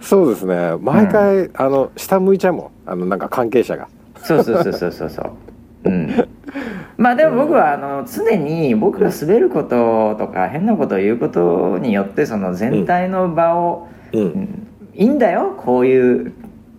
[0.01, 0.77] そうですね。
[0.81, 2.69] 毎回、あの下向いちゃうもん。
[2.85, 3.87] あのなんか関係者が。
[4.17, 5.09] えそうそうそうそうそう。
[5.09, 5.31] そう
[5.85, 6.09] うん。
[6.97, 14.67] まあでも僕はあの常に僕が滑ることとか変なことを言うことによってその全体の場を、うん、うん。
[14.93, 16.33] いいんだよこういう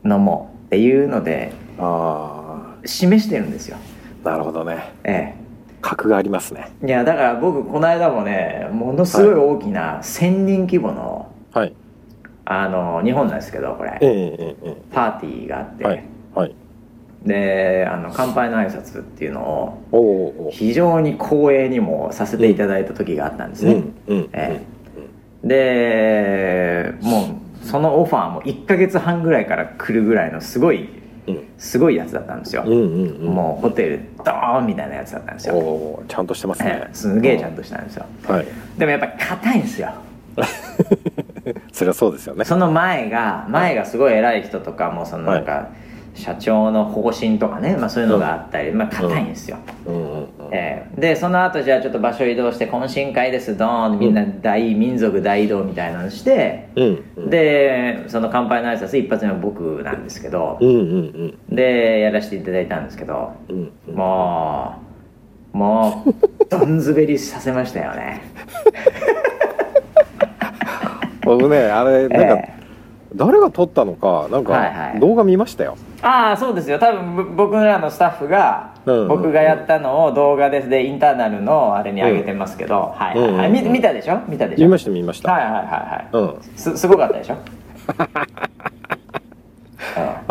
[0.04, 3.76] のもっていうのであ示してるんですよ。
[4.24, 4.92] あなるほどね。
[5.04, 5.34] え
[5.80, 6.68] 格がありますね。
[6.82, 11.74] えいやだから僕この間もねものすごい大きな1,000人規模のはい
[12.52, 13.96] あの日本なんですけどこれ。
[14.00, 14.56] え
[14.92, 16.54] パーティーがあって、えはいはい。
[17.24, 23.84] であの乾杯の挨拶っていうのを非常に光栄にもさせていただいた時があったんですね、
[24.32, 24.64] え
[25.44, 30.88] でもうそのオファーも1ヶ月半ぐらいから来るぐらいのすごい
[31.28, 31.48] うん。
[31.58, 36.82] すごいやつだったんですよ、もうホテルドーンみたいなやつだったんですおよ、おちゃんとしてますね。
[36.82, 38.06] ええすげえちゃんとしたんですよ。
[38.26, 38.46] はい。
[38.78, 39.92] でもやっぱ硬いんですよ
[41.72, 42.44] そりゃそうですよね。
[42.44, 45.68] その前が前がすごい偉い人とかもそのなんか、
[46.14, 49.94] 社長の方針とかね、まあ、そういうのがあったり、まあ硬いんですよ、うん。
[49.94, 50.02] うん。
[50.02, 50.28] うん。
[50.52, 51.00] ええ。
[51.00, 57.04] でその後じゃあちょっと場所移動して懇親会ですドーンみんな大民族大移動みたいなのして、うん。
[57.16, 57.30] うん。
[57.30, 60.68] でその乾杯の挨拶一発目は僕なんですけどうん。
[60.68, 61.34] うん。
[61.54, 63.72] でやらせていただいたんですけどうん。
[63.88, 63.94] うん。
[63.94, 64.90] もう
[65.56, 68.22] もうどん滑りさせましたよね
[71.38, 72.60] 僕ねあれなんか、ええ。
[73.14, 74.92] 誰が撮ったのかなんはいはい。
[74.94, 76.78] か動画見ましたよ、ああそうですよ。
[76.78, 78.70] 多分ぼ僕らのスタッフが
[79.08, 83.32] 僕がやったのを動画ででインターナルのあれに上げてますけど、はいはい。
[83.32, 84.20] はい、見見たでしょ？
[84.28, 84.66] 見たでしょ？
[84.66, 86.42] 見ました見ました、はいはいはいはい、うん。
[86.56, 87.38] すすごかったでしょ、う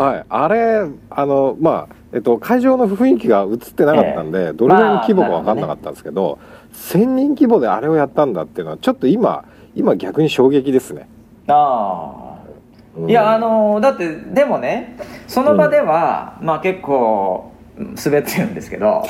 [0.02, 0.24] んはい。
[0.28, 4.52] あれあのまあえっと会場の雰囲気が映ってなかったんで、ええ。
[4.54, 6.38] どれぐらいの規模かまあ分かんなかったんですけど、
[6.72, 11.08] 1000人規模であれをやったんだっていうのはちょっと今今逆に衝撃ですね、
[11.48, 12.40] ああ。
[12.96, 13.10] うん。
[13.10, 14.96] いやあのだってでもね
[15.28, 19.04] その場では、まあ結構うん滑ってるんですけど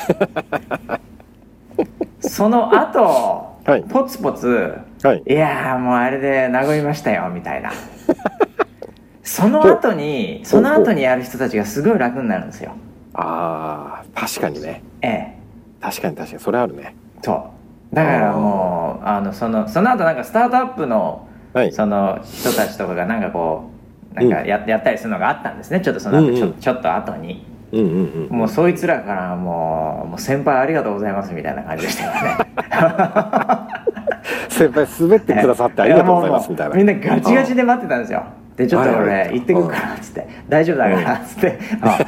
[2.21, 3.83] その後、はい。
[3.83, 5.23] ポツポツはい。
[5.27, 7.71] いやーもうあれで和みましたよみたいな。
[9.23, 12.71] その後にその後にやる人たちがすごい楽になるんですよ。
[13.13, 14.83] あー確かにね。
[15.01, 15.35] ええ。
[15.81, 16.41] 確かに確かに。
[16.41, 16.95] それあるね。
[17.21, 17.60] そう
[17.93, 21.71] だからもうあのそのその後なんかスタートアップのはい。
[21.71, 23.69] その人たちとかがなんかこ
[24.13, 25.81] うなんかや,、やったりするのがあったんですね。
[25.81, 26.59] ちょっとその後ちょ,、うんうん。
[26.59, 27.45] ちょっと後に。
[27.73, 28.37] うんうんうん。
[28.37, 32.37] もうそいつらからもうもう先輩ありがとうございますみたいな感じでしたよね。
[34.49, 36.75] 先輩滑ってくださってありがとうございますみたいな。
[36.77, 38.23] みんなガチガチで待ってたんですよ。
[38.55, 40.27] でちょっと俺行ってくるからっつって。
[40.47, 41.99] 大丈夫だからっつってあ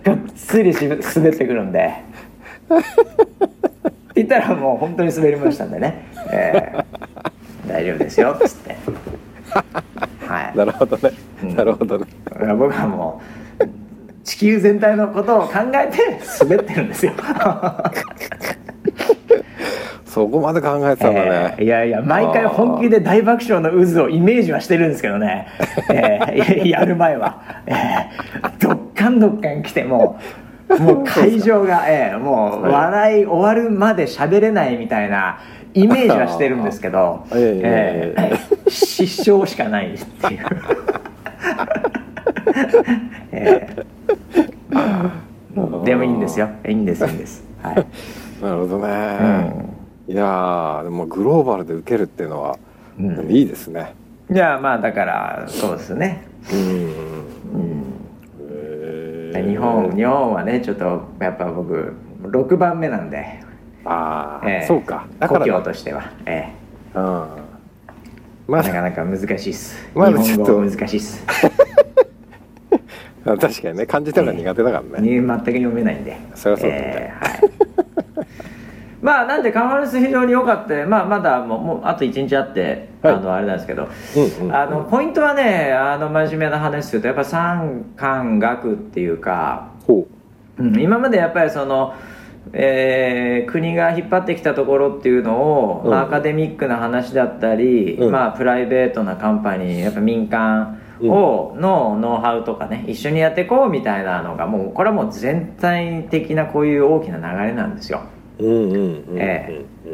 [0.00, 1.92] がっつりし滑ってくるんで
[4.16, 6.84] 言ったらもう本当に滑りましたんでね、えー
[7.68, 8.76] 大丈夫ですよっつって。
[10.24, 10.56] はい。
[10.56, 11.10] なるほどね、
[11.42, 11.56] うん。
[11.56, 12.06] なるほどね。
[12.56, 13.20] 僕はも
[13.60, 13.66] う
[14.22, 17.12] 地球全体のことを考えて滑ってるんですよ、
[20.04, 25.46] そこまで考えてたんだね、えーいやいや毎回本気で大爆笑の渦をイメージはしてるんですけどね、
[25.90, 35.40] えーやる前は、えーどっかんどっかん来てもうもう会場が、えーもう笑い終わるまで喋れないみたいな
[35.74, 40.46] イメージはしてるんですけど、ええ失笑しかないっていう。
[43.32, 43.86] えー
[45.84, 46.50] でもいいんですよ。
[46.66, 47.44] いいんです いいんです。
[47.62, 47.74] はい、
[48.42, 48.88] なるほどね、
[50.08, 52.58] ういやーでもグローバルで受けるっていうのは、
[53.00, 53.16] ん。
[53.16, 53.94] でもいいですね。
[54.30, 56.92] いやまあだからそうですね、うん
[59.42, 63.40] 日本日本はねちょっとやっぱ僕6番目なんで、
[63.84, 64.66] ああ、ええ。
[64.66, 65.06] そうか。
[65.18, 66.52] だか故ら郷としては、え
[66.94, 67.02] うん。
[67.02, 67.46] え
[68.48, 71.24] まあなかなか難しいっす、まだ日本ちょっと語難しいっす、
[73.24, 76.16] 確かにね漢字とか苦手だからね、に全く読めないんで。
[76.34, 76.82] そりゃそうだね。
[76.84, 77.34] ええは
[78.02, 78.05] い
[79.06, 80.84] まあなんでカンファレンス非常に良かった。
[80.84, 83.14] まあまだもうもうあと1日あって、はい。
[83.14, 84.52] あのあれなんですけど、うんうん。
[84.52, 90.08] あのポイントはねあの真面目な話するとやっぱ三官学っていうかほ
[90.58, 90.62] う。
[90.64, 91.94] ん、今までやっぱりその、
[92.52, 95.90] えー国が引っ張ってきたところっていうのを、うん。
[95.92, 98.10] まあ、アカデミックな話だったり、うん。
[98.10, 108.02] まあ、プライベートなカンパニーやっぱ民間を、のノウハウとかね一緒にやっていこうみたいなのがもうこれはもう全体的なこういう大きな流れなんですよ。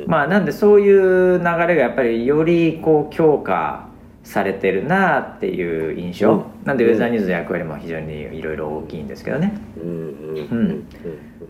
[0.07, 3.89] まあ、なんでそういう流れがやっぱりよりこう強化
[4.25, 6.45] されてるなっていう印象、うん。
[6.65, 9.55] なんでウェザーニューズの役割も非常にいろいろ大きいんですけどね。
[9.77, 10.87] うん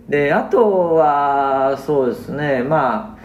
[0.09, 2.63] であとはそうですね。
[2.63, 3.19] ま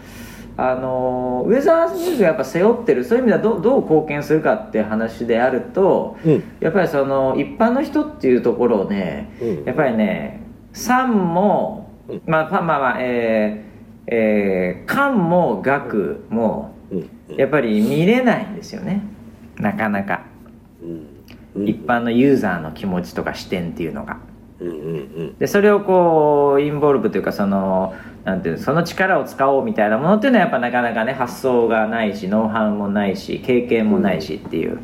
[0.56, 3.04] ああのウェザーニューズがやっぱ背負ってる。
[3.04, 6.44] そういう意味ではどうどう貢献するかっていう話であるとうん。
[6.60, 9.64] やっぱりその一般の人っていうところをねうん。
[9.64, 11.87] やっぱりね産もうんまあ
[12.26, 19.02] まあまあまあえーえー官も学もうんやっぱり見れないんですよね。
[19.56, 20.22] なかなか。
[20.82, 21.66] うん。
[21.68, 24.18] 一般のユーザーの気持ちとか視点っていうのが。
[25.38, 27.94] でそれをこうインボルブというかその
[28.24, 34.80] なんていうのその力を使おうみたいなものっていうのはやっぱなかなかね発想がないしノウハウもないし経験もないしっていう、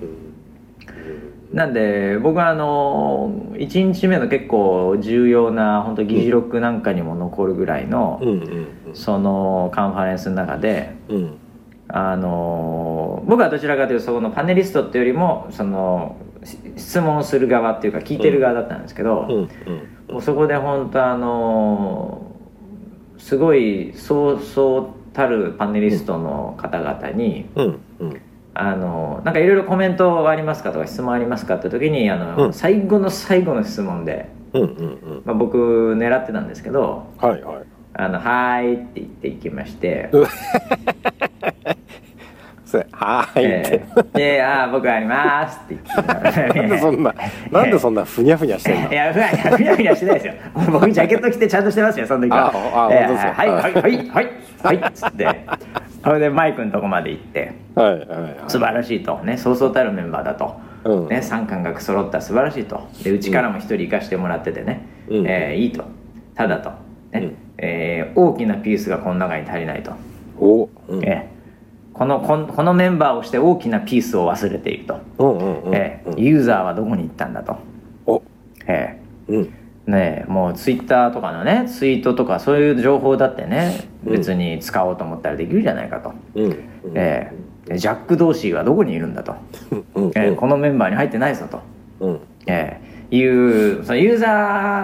[1.54, 8.20] なんで僕はあの1日目の結構重要な本当議事録なんかにも残るぐらいの、
[8.92, 10.96] そのカンファレンスの中で
[11.86, 19.48] あの僕はどちらかというとそのパネリストっていうよりもそのし質問する側っていうか聞いてる側だったんですけど、
[20.08, 22.32] もうそこで本当あの
[23.16, 28.20] すごいそうそうたるパネリストの方々に、うんうん
[28.54, 32.52] あのなんかいろいろコメントありますかとか質問ありますかって時にあの、うん。
[32.52, 34.70] 最後の最後の質問でうんうんう
[35.16, 35.22] ん。
[35.24, 35.58] まあ、僕
[35.94, 37.64] 狙ってたんですけどはいはい
[37.94, 40.10] 「あのはーい」って言って行きまして
[42.74, 43.60] それはーい。
[43.60, 43.84] って、え。
[43.94, 46.58] ーで「ああ僕あります」って言って。
[46.60, 47.14] なんでそんな
[47.52, 48.90] なんでそんなふにゃふにゃしてんの？
[48.92, 50.32] いやふわふわふやふやしてないですよ。
[50.72, 52.50] 僕ジャケット着てちゃんとしてますよその時は。
[52.52, 53.32] えーああ本当ですか？
[53.34, 54.28] はいはいはいはい
[54.64, 55.28] はいっつって。
[56.02, 57.52] それでマイクのとこまで行って。
[57.76, 58.34] はいはいはい。
[58.48, 59.18] 素晴らしいと。
[59.18, 61.08] ねそうそうたるメンバーだと、うん。
[61.08, 62.88] ね、三冠学揃った素晴らしいと。
[63.04, 65.26] でうちからも一人行かしてもらっててね、うん。
[65.26, 65.84] えーいいと。
[66.34, 66.70] ただと、
[67.12, 67.20] ね。
[67.20, 67.36] うん。
[67.58, 69.92] えー大きなピースがこの中に足りないと、
[70.40, 71.04] おうん。
[71.04, 71.33] えー
[71.94, 77.56] このこのメンバーをして大きなピースを忘れていると、うんうんうんえーユーザーはどこに行ったんだと、
[78.06, 78.22] お。
[78.66, 79.42] えうん。
[79.42, 79.50] ー
[79.86, 84.12] ねえもうツイッターとかのねツイートとかそういう情報だってねうん。
[84.12, 86.12] 別に使おうと思ったらできるじゃないかと、
[86.94, 87.30] え
[87.76, 89.34] ジャック・ドーシーはどこにいるんだと、
[89.94, 90.12] うん。
[90.16, 91.60] えーこのメンバーに入ってないぞと、
[92.00, 92.20] うん。
[92.46, 94.26] えーいうそのユーザ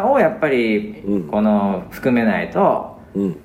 [0.05, 1.23] ーをやっぱりうん。
[1.25, 3.37] この含めないとうん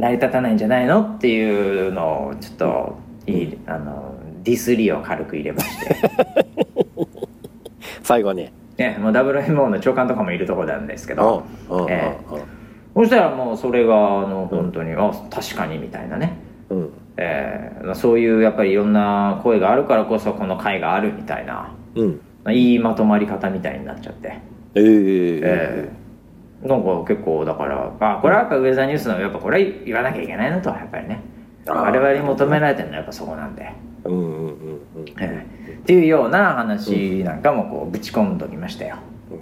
[0.00, 1.02] 成り立たないんじゃないの？
[1.02, 5.96] っていうのをちょっといいあのディスりを軽く入れまして、
[8.02, 8.50] 最後に。
[8.78, 12.16] ね、もう WMO の長官とかもいるところなんですけど、うんうんえ
[12.92, 16.38] そしたらもうそれがあの本当に、あ確かにみたいなね、
[16.70, 16.78] うん。
[16.78, 21.72] うんえーそういうやっぱりいろんな声があるからこそこの会があるみたいな。
[21.94, 22.20] うん。
[22.50, 24.28] いいまとまり方みたいになっちゃって。
[24.74, 24.82] ええ。
[24.82, 25.99] ええ
[26.62, 31.20] なんか結構だからあこれはやっぱウェザーニュースのやっぱこれは言わなきゃいけないのとやっぱりね。
[31.66, 33.70] 我々に求められてるのはやっぱそこなんで、
[34.04, 34.50] うんうんうん
[34.96, 35.08] うん。
[35.20, 35.72] ええ。
[35.72, 38.96] っていうような話なんかもこうぶち込んどきましたよ。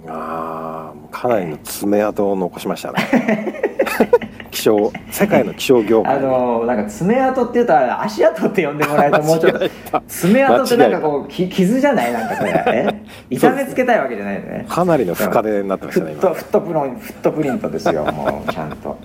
[0.07, 3.63] ああかなりの爪痕を残しましたね
[4.51, 6.17] 気象世界の気象業あ界。
[6.19, 12.13] にのなんか爪痕っていうと足跡って呼んでもらえるともうちょっと爪痕ってなんかこうき傷じゃない？
[12.13, 12.63] なんかそれ。
[12.67, 13.01] え？
[13.29, 14.65] 痛めつけたいわけじゃないよね。
[14.67, 16.21] かなりの深手になってまフしたね今。
[16.21, 18.97] ットフットプロンフットプリントですよもうちゃんと。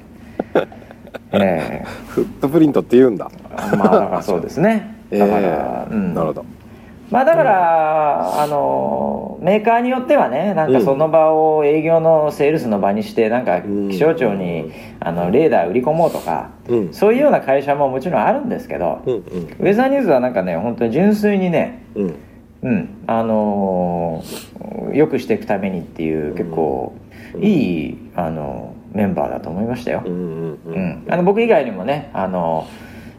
[1.33, 1.85] ええ。
[2.09, 3.31] フットプリントって言うんだ。
[3.77, 4.95] まあだからそうですね。
[5.11, 6.15] えだから、えうん。
[6.15, 6.45] なるほど
[7.11, 13.89] まあだから、あのメーカーによってはねなんかその場を営業のセールスの場にしてなんかうん。
[13.91, 16.93] 気象庁にあのレーダー売り込もうとかうん。
[16.95, 22.89] そういうような会社ももちろんあるんですけどうんウェザーニュースはなんかね本当に純粋にねうん。
[23.07, 26.95] あのー良くしていくためにっていう結構
[27.41, 27.49] い
[27.89, 30.03] いあのメンバーだと思いましたよ。
[30.07, 30.09] う。
[30.09, 32.67] んあの僕以外にもねあの、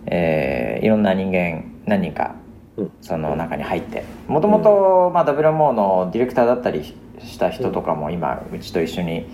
[0.07, 2.44] えーいろんな人間何人かうん
[3.01, 4.03] その中に入って。
[4.27, 9.27] もともと WMO のディレクターだったりした人とかも今うちと一緒に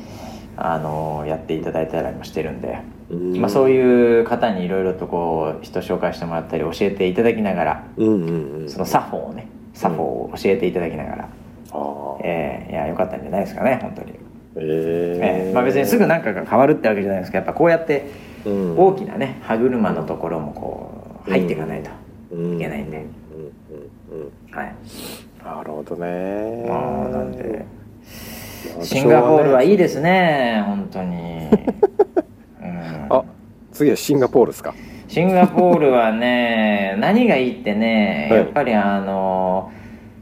[0.57, 3.37] あのやっていただいたりもしてるんで、うん。
[3.41, 8.01] まあ、そういう方にいろいろとこう人紹介してもらったり教えていただきながらそ
[8.79, 12.17] の作法をね作法を教えていただきながら、ああ。
[12.23, 14.15] えーいや良かったんじゃないですかね本当に、え
[14.55, 15.53] ええー。
[15.53, 18.07] まあ、別にすぐ何かが変わるってわけじゃないですけどやっぱこうやって
[18.45, 18.77] うん。
[18.77, 21.89] 大きなね歯車のところもこう入っていかないと
[22.31, 23.05] うんいけないんで、
[24.51, 24.75] はい。
[25.43, 26.65] なるほどね。
[26.67, 27.65] まあなんで。
[28.83, 31.47] シンガポールはいいですね本当に、
[32.61, 33.23] うん、あ
[33.71, 34.73] 次はシンガポールですか？
[35.07, 38.39] シンガポールはね何がいいってねはい。
[38.39, 39.71] やっぱりあの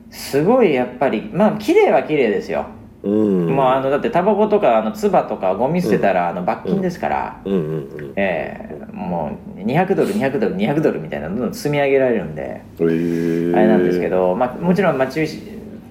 [0.09, 2.65] すごいやっぱりまあ綺麗は綺麗ですよ、
[3.03, 3.47] うん。
[3.47, 8.13] もうあのだってタバコとかあの唾とかゴミ捨てたらあの罰金ですから、うん。
[8.15, 15.25] ええもう200ドル200ドル200ドルみたいなのどんどん積み上げられるんでへえあれなんですけど、まあ、もちろん街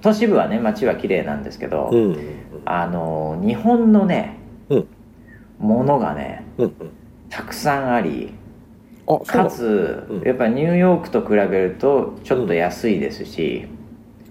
[0.01, 4.37] 都市部はね街は綺麗なんですけど、うんあの日本のね
[4.69, 4.87] うん。
[5.59, 6.45] ものがね
[7.29, 8.33] たくさんあり
[9.25, 10.21] かつ、うん。
[10.21, 13.65] やっぱニューヨークと比べるとちょっと安いですし、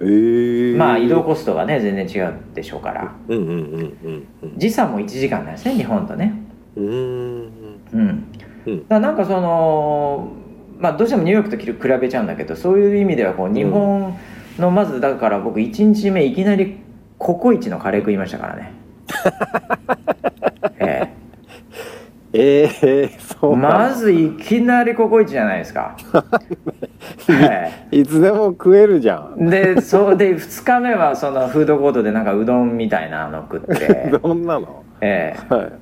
[0.01, 3.13] まあ移動コストがね全然違うでしょうから。
[3.29, 4.59] うんうんうんうんうん。
[4.59, 6.35] 時差も1時間なんですね日本とね。
[6.77, 7.53] うーん。
[7.93, 8.25] うん、
[8.67, 8.89] うん。
[8.89, 10.33] だなんかその
[10.79, 14.17] まあどうしてもニューヨークと比べちゃうんだけどそういう意味ではこう日本
[14.59, 16.79] のまずだから僕1日目いきなり
[17.19, 18.73] ココイチのカレー食いましたからね。
[20.79, 21.08] え
[22.33, 23.09] ええ
[23.41, 25.97] そえうまずいきなりココイチじゃないですか、
[27.31, 28.05] えい。
[28.05, 29.37] つでも食えるじゃん。
[29.53, 34.83] えでそうで2日目はそのフードコートでなんかうどんみたいなの食って、 どんなの？
[35.01, 35.55] ええ。
[35.55, 35.73] はい。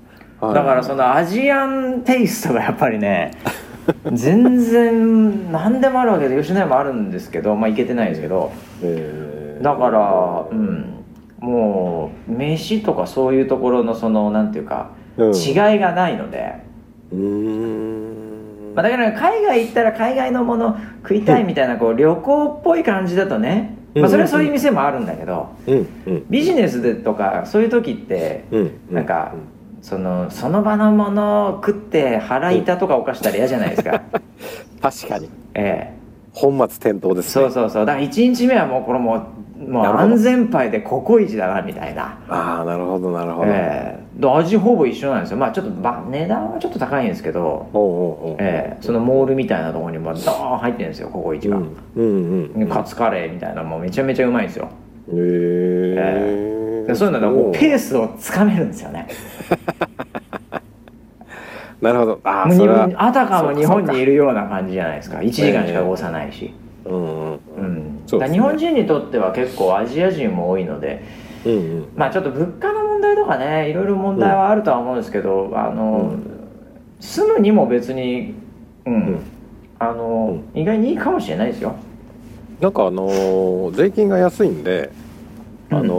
[0.40, 0.54] はい。
[0.54, 3.32] だからそのアジアンテイストがやっぱりね
[4.12, 8.52] 全然何でもあるわけで吉野家もあるんですけどまあいけてないですけど。
[8.82, 9.58] え。
[9.60, 10.92] ーだからうん。
[11.38, 16.54] もう飯とかそういうところのそのなんていうかうん違いがないので、
[17.12, 18.74] うーん。
[18.74, 23.74] まあ、だから海外行ったら海外のもの食いたいみたいなこう旅行っぽい感じだとね。
[23.94, 25.48] まあ、それはそういう店もあるんだけど。
[26.28, 28.70] ビジネスでとかそういう時ってうん。
[28.90, 29.32] なんか
[29.80, 34.02] そのその場のものを食って腹痛とか犯したら嫌じゃないですか、
[34.82, 35.30] 確かに。
[35.54, 35.96] ええ。
[36.32, 37.44] 本末転倒ですね。
[37.44, 37.86] そうそうそう。
[37.86, 44.20] だから1日目はもうこれもうもう安全牌でココイチだなみたいな、ああなるほどなるほど、ええ。
[44.20, 45.36] で味ほぼ一緒なんですよ。
[45.36, 48.82] まあちょっとば値段はちょっと高いんですけど、ええ。
[48.82, 52.68] そのモールみたいなところにもドーン入ってるんですよココイチが、うんうんうん。
[52.68, 54.68] カツカレーみたいなのもめちゃめちゃうまいんですよ。
[55.08, 59.08] へえでそういうのでもうペースをつかめるんですよね。
[61.80, 62.20] なるほど。
[62.24, 62.48] あ
[62.96, 65.18] あたかも日本にいるるような感じじゃないですか。
[65.18, 66.54] 1時間しか動さないし、
[66.88, 68.28] うんね。
[68.30, 71.02] 日本人にとっては結構アジア人も多いので
[71.44, 71.88] うんうん。
[71.96, 76.16] まあちょっと物価の問題とかねいろいろ問題はあるとは思うんですけど、あの、
[77.00, 78.34] 住むにも別に
[78.84, 79.20] うん、ん。
[79.78, 81.74] あの、意外にいいかもしれないですよ。
[82.60, 84.90] なんかあのー税金が安いんで、
[85.70, 85.94] あの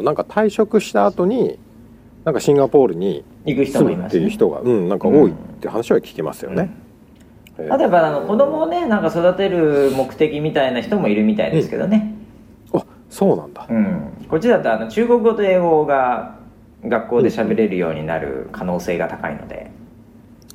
[0.00, 1.58] ーなんか退職した後に
[2.24, 4.22] なんかシンガポールに行く人もいますね。
[4.24, 6.70] いう人が、うん、なんか多いって話は聞きますよね。
[7.58, 7.76] えー。
[7.76, 12.14] 例えばあの子供をねなんか育てる目的みたいな人もいるみたいですけどね、
[12.72, 13.66] あそうなんだ。
[13.68, 14.26] うん。
[14.28, 16.38] こっちだとあの中国語と英語が
[16.84, 19.70] 学校で喋れるようになる可能性が高いので、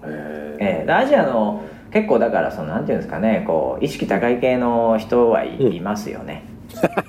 [0.03, 6.43] えええでアジアの結構だからそのなんていうんですかねこう意識高い系の人はい,、ますよね。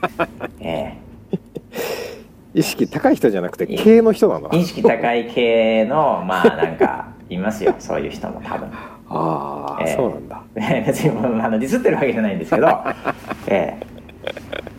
[0.61, 0.97] え
[2.55, 4.57] 意識高い人じゃなくて系の人なんだえ。
[4.57, 7.75] 意識高い系のまあなんかいますよ。
[7.79, 8.69] そういう人も多分
[9.11, 10.43] ああ、ええそうなんだ。
[10.87, 11.11] 別に
[11.43, 12.69] あのディスってるわけじゃないんですけど。
[13.49, 13.91] ええ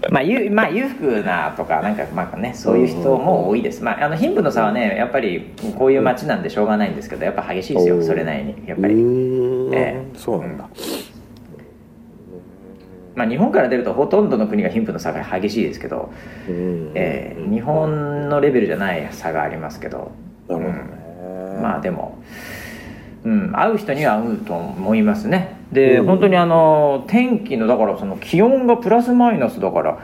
[0.09, 10.67] まあ、ゆまあ裕福なとかなんかまあねそういう人も多いです、まあ、あの貧富の差はねやっぱりこういう街なんでしょうがないんですけどやっぱ激しいですよそれなりにやっぱうり、ーん、ええそうなんだ。
[13.13, 16.11] まあ、日本から出るとほとんどの国が貧富の差が激しいですけど、
[16.47, 16.91] うん。
[16.95, 20.11] ええ日本のレベルじゃない差がありますけど。
[20.47, 20.79] なるほどね。
[21.61, 22.17] まあでも、
[23.23, 25.57] うん、会う人には会うと思いますね。
[25.71, 26.05] で、うん。
[26.05, 29.99] 本当にあの天気のだからその気温がプラスマイナスだから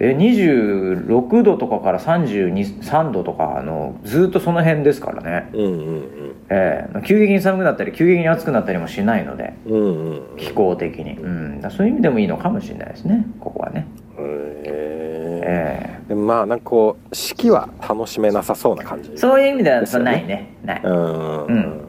[0.00, 10.36] え26度とかから323度とかあのずっとその辺ですからね、うんうんええ急激に寒くなったり急激に暑くなったりもしないのでうんうんうん。
[10.38, 13.86] 気候的に、うん、そういう意味でもいいのかもしれないですねここはね、
[14.18, 16.08] へええ。
[16.08, 19.10] でもまあなんかこう四季は楽しめなさそうな感じ。
[19.12, 20.54] えそういう意味ではないね。
[20.64, 21.44] ない、うん。
[21.46, 21.87] うん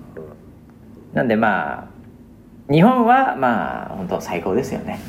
[1.19, 1.81] なんでま
[2.69, 4.99] あ日本はまあ本当最高ですよね。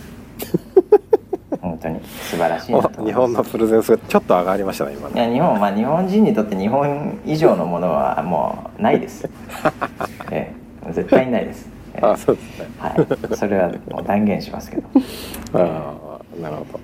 [1.62, 2.00] 本当に。
[2.04, 5.26] 素晴らしいな日本のプレゼンスがちょっと上がりましたね今いね。
[5.28, 9.30] や日本まあ日本人にとって日本以上のものはもうないです。
[10.32, 10.52] え
[10.84, 10.92] え。
[10.92, 12.06] 絶対にないです、ええ。
[12.06, 12.66] あそうですね。
[12.80, 12.88] は
[13.32, 13.36] い。
[13.36, 14.82] それはもう断言しますけど。
[15.54, 16.80] ああなるほど。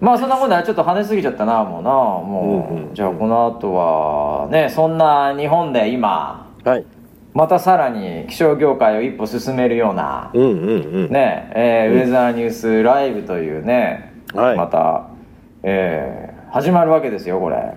[0.00, 1.90] まあそんなことはちょっと話しすぎちゃったなもうな。
[1.90, 2.94] もう、うんうん。
[2.94, 6.84] じゃあこの後はねそんな日本で今はい。
[7.32, 11.12] またさらに気象業界を一歩進めるようなうんうんうん。
[11.12, 14.56] ねえウェザーニュースライブというね、はい。
[14.56, 15.06] また、
[15.62, 17.74] えー始まるわけですよこれ、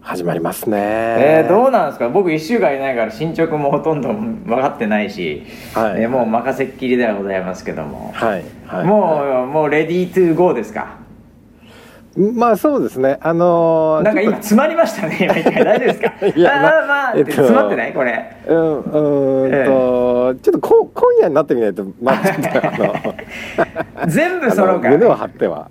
[0.00, 0.76] 始まりますね。
[0.80, 2.08] えーどうなんですか？
[2.08, 6.02] 僕1週間いないから進捗もほとんど分かってないし、はい。
[6.02, 8.44] えーもう任せっきりではございますけども、はい。
[8.66, 8.84] はい。
[8.84, 10.96] もうもうレディートゥーゴーですか
[12.16, 13.18] まあそうですね。
[13.20, 15.16] あのーなんか今詰まりましたね。
[15.22, 16.26] 今一回大丈夫ですか？
[16.26, 17.92] いやまあまあ、えっと詰まってない？
[17.92, 18.36] これ。
[18.46, 22.70] とうんうーんと、ちょっとこ今夜になってみないとまあちょっと あ
[24.02, 24.08] の。
[24.08, 25.68] 全部揃うから、あの胸を張っては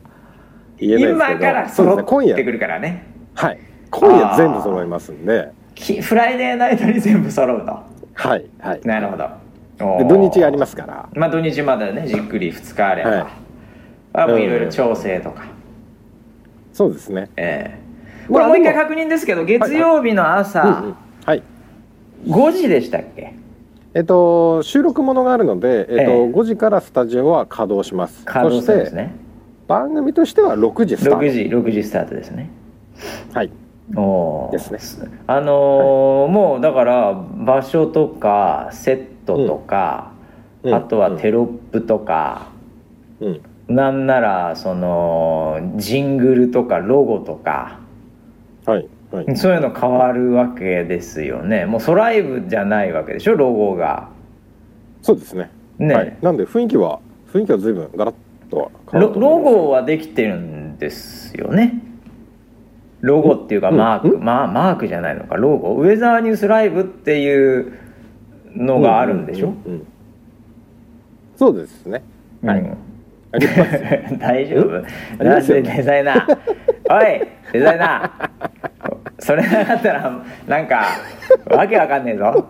[0.79, 1.11] 言えない。
[1.11, 1.97] 今から揃っ
[2.35, 3.03] てくるからね。
[3.35, 3.59] はい。
[3.91, 7.79] 今夜全部揃いますんで、きフライデーナイトに全部揃うと
[8.13, 8.81] はいはい。
[8.85, 9.27] なるほど。
[9.97, 11.05] で土日ありますから。
[11.15, 13.25] まあ土日まだねじっくり2日あれば、はい。
[14.13, 15.43] あもういろいろ調整とか、
[16.79, 17.29] そうですね。
[17.35, 21.43] ええまあこれもう一回確認ですけど月曜日のうんう朝んはい。
[22.25, 23.33] 5時でしたっけ？
[23.93, 28.23] えっと収録ものがあるので、えっとええ5時からスタジオは稼働します。
[28.23, 29.13] 稼働するんですね
[29.67, 31.19] 番組としては6時スタート。
[31.19, 32.49] 6時6時スタートですね
[33.33, 33.51] はい。
[33.97, 40.11] おーですねあのーもうだから場所とかセットとか、
[40.63, 42.47] うんあとはテロップとか、
[43.19, 43.41] うん。
[43.69, 47.79] なんならそのジングルとかロゴとか
[48.65, 49.35] はいはい。
[49.35, 51.65] そういうの変わるわけですよね。
[51.65, 54.09] もうソライブじゃないわけでしょロゴが。
[55.01, 55.51] そうですね。
[55.79, 56.17] ね、はい。
[56.21, 56.99] なんで雰囲気は
[57.33, 58.15] 雰囲気は随分ガラッ
[58.49, 59.53] とは変わロると思います。
[59.53, 61.81] ロゴはできてるんですよね。
[63.01, 65.37] ロゴっていうかうんマーク、うんまあマークじゃないのか。
[65.37, 65.73] ロゴ。
[65.75, 67.73] ウェザーニュースライブっていう
[68.55, 69.87] のがあるんでしょ、うううん。
[71.35, 72.03] そうですね。
[72.43, 72.59] はい。
[72.59, 72.88] うん
[73.31, 74.75] 大丈夫？
[75.19, 76.37] ありなんでますよねデザイナー？
[76.89, 78.29] おいデザイナー。
[79.19, 80.11] それなかったら
[80.47, 80.87] なんか
[81.51, 82.47] わけわかんねえぞ。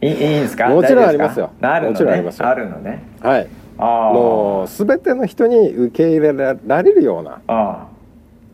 [0.00, 0.68] いいいいんですか？
[0.68, 1.50] もちろんありますよ。
[1.62, 2.48] あるのねもちろんありますよ。
[2.48, 3.02] あるのね？
[3.20, 3.46] はい。
[3.78, 7.86] ああもう全ての人に受け入れられるようなあ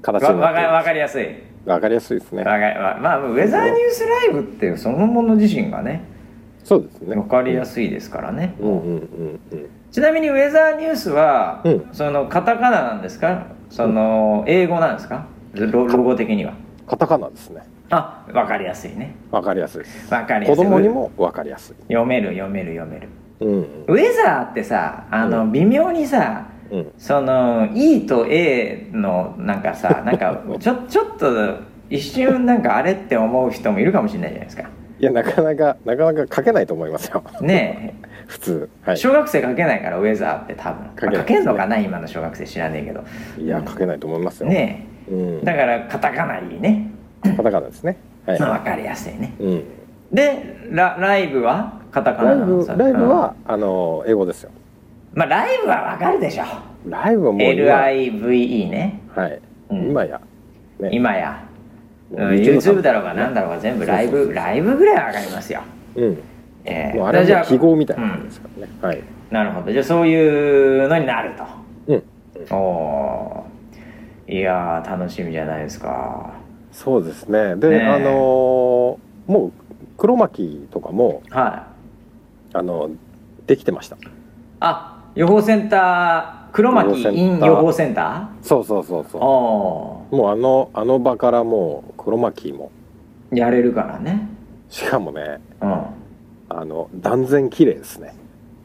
[0.02, 1.26] 形になってるわかりやすい。
[1.64, 2.44] わかりやすいですね。
[2.44, 6.02] わかわまあウェザーニュースライブってそのもの自身がね
[6.62, 7.16] そうですね。
[7.16, 11.89] わかりやすいですからね、うんうんうんうんちなみにウェザーニュースは、うん。
[11.93, 13.47] そのカタカナなんですか？
[13.70, 15.26] その英語なんですか？
[15.55, 16.55] ロロゴ的には。
[16.87, 17.62] カタカナですね。
[17.91, 19.14] あわかりやすいね。
[19.30, 20.12] わかりやすいです。
[20.12, 20.64] わかりやすい。
[20.64, 21.76] 子供にもわかりやすい。
[21.82, 23.09] 読める読める読める。
[23.41, 23.59] うん。
[23.87, 25.53] ウェザーってさあの、うん。
[25.53, 26.93] 微妙にさうん。
[26.99, 31.59] その E と A のなんかさなんか ちょちょっと
[31.89, 34.68] 一瞬なんかあれって思う人もいるかもしれないじゃないですか
[34.99, 37.22] いやなかなかなかなか書けないと思いますよ。
[37.40, 37.94] ね
[38.26, 38.70] 普通。
[38.86, 38.99] え、はい。
[38.99, 40.90] 小学生書けないからウェザーって多分。
[40.99, 41.16] 書けない。
[41.16, 43.05] まあ書けんのかな今の小学生知らねえけど。
[43.38, 44.49] いや書けないと思いますよ。
[44.49, 45.38] ねうん。
[45.42, 46.90] えだからカタカナいいね。
[47.22, 47.97] カタカナですね。
[48.26, 48.40] はい。
[48.40, 49.34] まあ分かりやすいね。
[49.38, 49.64] うん。
[50.12, 54.51] でラライブはカタカナライブライブはあの英語ですよ。
[54.55, 54.66] うん
[55.16, 56.44] まあライブは分かるでしょ。
[56.86, 59.01] ライブはもう今 LIVE ね。
[59.14, 59.40] はい。
[59.70, 59.90] うん。
[59.90, 60.20] 今や。
[60.78, 60.90] ね。
[60.92, 61.42] 今や、
[62.12, 65.61] YouTube だろうが何だろうが全部ライブライブぐらいは分かりますよ。
[65.96, 66.18] うん。
[66.64, 68.72] ええもうあれじゃあは記号みたいなうんもんですからね。
[68.82, 69.02] はい。
[69.30, 69.72] なるほど。
[69.72, 71.32] じゃあそういうのになる
[71.88, 72.02] うん。
[72.46, 74.32] とおー。
[74.34, 76.34] いやー楽しみじゃないですか。
[76.72, 77.57] そうですね。
[77.57, 78.12] であのー
[79.32, 79.52] もう
[79.98, 81.66] 黒巻とかもは
[82.52, 82.57] い。
[82.57, 82.90] あの
[83.46, 83.96] できてました。
[84.61, 87.22] あ予報センター黒巻予報センター。
[87.22, 94.28] in 予報センタそうそうそうーそおうもうあのあの場からもう黒巻もーやれるからね。
[94.68, 95.84] しかもねうん。
[96.48, 98.14] あの断然綺麗ですね。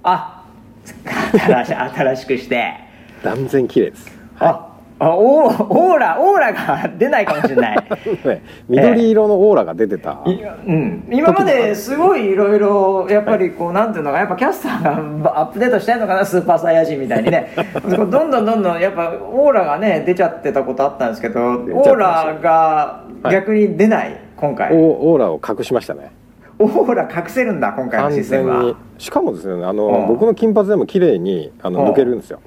[0.04, 0.46] あ
[0.86, 2.76] 新し新しくして。
[3.24, 4.12] 断然綺麗です。
[4.40, 4.71] あ
[5.04, 7.78] あオーオーラオーラが出ないかもしれない。
[8.24, 17.50] ね緑色のオーラが出てた、いうん、今まですごいいろいろやっぱりこうなんていうのかやっぱキャスターがアップデートしてんのかなスーパーサイヤ人みたいにね。
[17.90, 24.72] どんどんどんどんやっぱオーラがね出ちゃってたことあったんですけどオーラが逆に出ない、今回。
[24.72, 26.12] オオーラを隠しましたね。
[26.60, 28.76] オーラ隠せるんだ今回の完システムは。
[29.00, 30.08] しかもですねあの、うん。
[30.10, 31.88] 僕の金髪でも綺麗にあのうん。
[31.90, 32.40] 抜けるんですよ。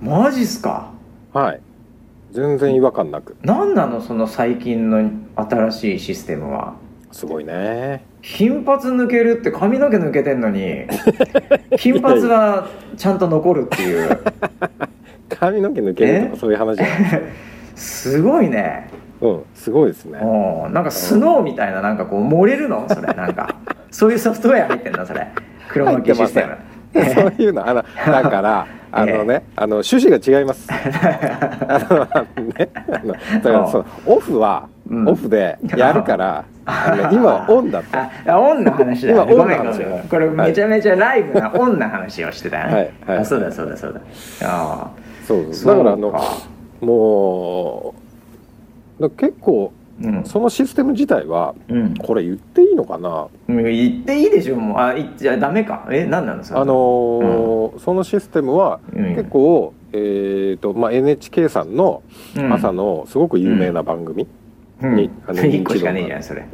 [0.00, 0.88] マジっすか？
[1.34, 1.60] はい
[2.32, 3.36] 全然違和感なく。
[3.42, 6.74] 何なのその最近の新しいシステムは。
[7.10, 8.04] すごいね。
[8.22, 10.84] 金髪抜けるって髪の毛抜けてんのに
[11.78, 14.18] 金髪はちゃんと残るっていう。
[15.30, 17.22] 髪の毛抜けるとえかそういう話じゃない？
[17.74, 18.88] すごいね。
[19.20, 20.18] うんすごいですね。
[20.22, 22.84] おなんかスノーみたいななんかこう漏れるの？
[22.88, 23.54] それなんか。
[23.90, 25.26] そういうソフトウェア入ってんだそれ。
[25.70, 27.04] 黒巻きシステム。
[27.14, 30.68] そういうのあのだからあのね、あの趣旨が違います。
[30.70, 35.08] あ のあのねあのだからそのオフはうん。
[35.08, 37.98] オフでやるから、あの 今はオンだと。
[37.98, 39.32] ああオンの話だよね。
[39.34, 39.56] 今オンの。
[39.56, 42.90] 話これめちゃめちゃライブなオンな話をしてたね、はい。
[43.06, 43.18] はい。
[43.18, 44.00] あそうだそうだそうだ。
[44.44, 44.88] あ
[45.26, 45.76] そうそう。
[45.76, 46.22] だからあのか。
[46.80, 47.94] も
[48.98, 50.24] うだ結構あうん。
[50.24, 51.94] そのシステム自体はうん。
[51.96, 53.26] これ言っていいのかな？
[53.48, 54.78] うん言っていいでしょもう。
[54.78, 55.86] あ言っちゃダメか。
[55.90, 59.04] え何なのそれあのーそのシステムはうん。
[59.16, 62.02] 結構、えーとまあ、NHK さんの
[62.36, 62.52] うん。
[62.52, 64.26] 朝のすごく有名な番組、
[64.82, 64.94] うん。
[64.94, 66.46] にあの 1個しかねえじゃんそれ。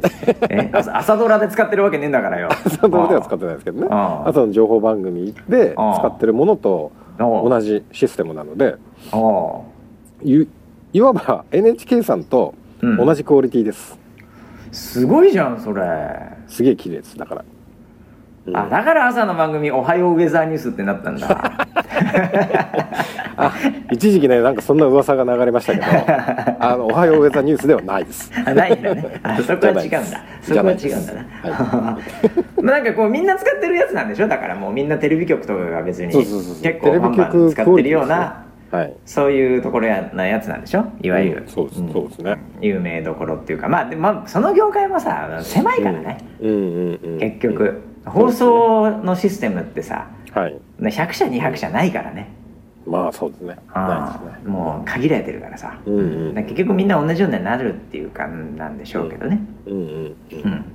[0.49, 2.49] え朝朝ドラで使ってるわけねえんだからよ。
[2.65, 3.87] 朝ドラでは使ってないですけどね。
[3.89, 8.75] 朝の情報番組で使ってるものと同じシステムなので
[10.93, 12.53] いわば NHK さんと
[12.85, 13.05] ううん。
[13.05, 13.97] 同じクオリティです、
[14.71, 15.83] すごいじゃんそれ。
[16.47, 17.43] すげえ綺麗ですだから、
[18.47, 18.57] うん。
[18.57, 21.27] あだから朝の番組「おはようウェザーニュース」ってなったんだ。
[23.37, 23.51] あ
[23.91, 25.85] 一時期ねなんかそんな噂が流れましたけど
[26.59, 28.31] あの「おはようウェザーニュース」ではないです。
[28.45, 29.19] あないんだね。
[29.23, 30.01] あ そこは違うんだ。
[30.41, 31.19] そこは違うんだな。
[31.43, 31.97] は
[32.61, 34.27] まあなんかこうみんな使ってるやつなんでしょ？
[34.29, 38.44] だからもうみんなテレビ局とかが別に結構バンバン使ってるような
[38.75, 38.93] はい。
[39.05, 40.85] そういうところやなやつなんでしょ？
[41.01, 43.67] いわゆる、うんそうですそう有名どころっていうか。
[43.69, 50.59] まあでまあその業界もさ狭いからね、うんうんうん結局、放送のシステムってさはい。
[50.79, 52.29] 100社200社ないからね。
[52.85, 53.55] まあそうですね。
[53.69, 54.41] あですね。
[54.45, 55.97] あもう限られてるからさ、うん
[56.29, 56.35] うん。
[56.35, 59.85] 結局みんな同じようになるっていうかなんでしょうけどね、うんうん。
[59.85, 60.65] うん。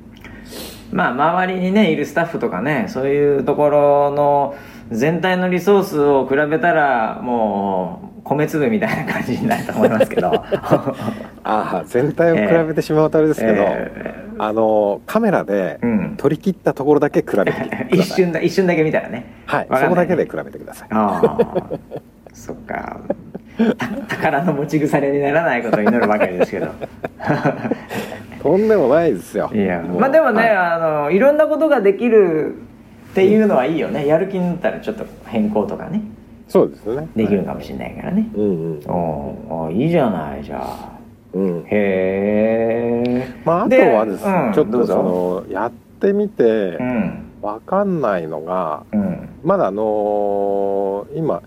[0.91, 4.57] まあ周りにねいるスタッフとかねそういうところの
[4.91, 10.33] 全体のリソースを比べたらもう米粒みたいな感じになると思いますけど。
[11.43, 16.15] ああ全体を比べてしまうとあれですけど、えあのカメラでうん。
[16.17, 17.89] 撮り切ったところだけ比べてください。
[17.97, 19.27] 一瞬だ一瞬だけ見たらね。
[19.47, 20.89] はいわかんないそこだけで比べてください。
[20.91, 21.61] ああ
[22.33, 23.01] そっか。
[23.79, 26.69] た宝の持ち腐れにならないことを祈るばかりですけど。
[28.43, 29.51] とんでもないですよ。
[29.53, 30.57] いやまあでもね、はい。
[30.57, 32.55] あのいろんなことができる
[33.11, 34.07] っていうのはいいよね。
[34.07, 36.03] やる気になったらちょっと変更とかね。
[36.49, 37.09] そうですね。
[37.15, 38.81] できるかもしれないからね、うんうん。
[38.87, 40.91] おーおーいいじゃないじゃあ。
[41.33, 41.65] うん。
[41.67, 44.25] へえまああとはです。
[44.27, 47.25] ね、うんちょっとそのやってみてうん。
[47.43, 49.29] わかんないのがうん。
[49.45, 51.43] まだあのー今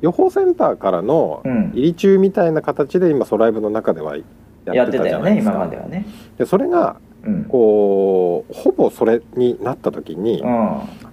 [0.00, 1.70] 予報センターからのうん。
[1.74, 5.52] 入り中みたいな形で今ソライブの中ではややっててったよねたじゃないですか。
[5.52, 6.06] 今まではね。
[6.38, 7.44] でそれがうん。
[7.44, 10.48] こうほぼそれになった時に、うん。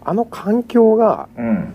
[0.03, 1.74] あの環境がうん。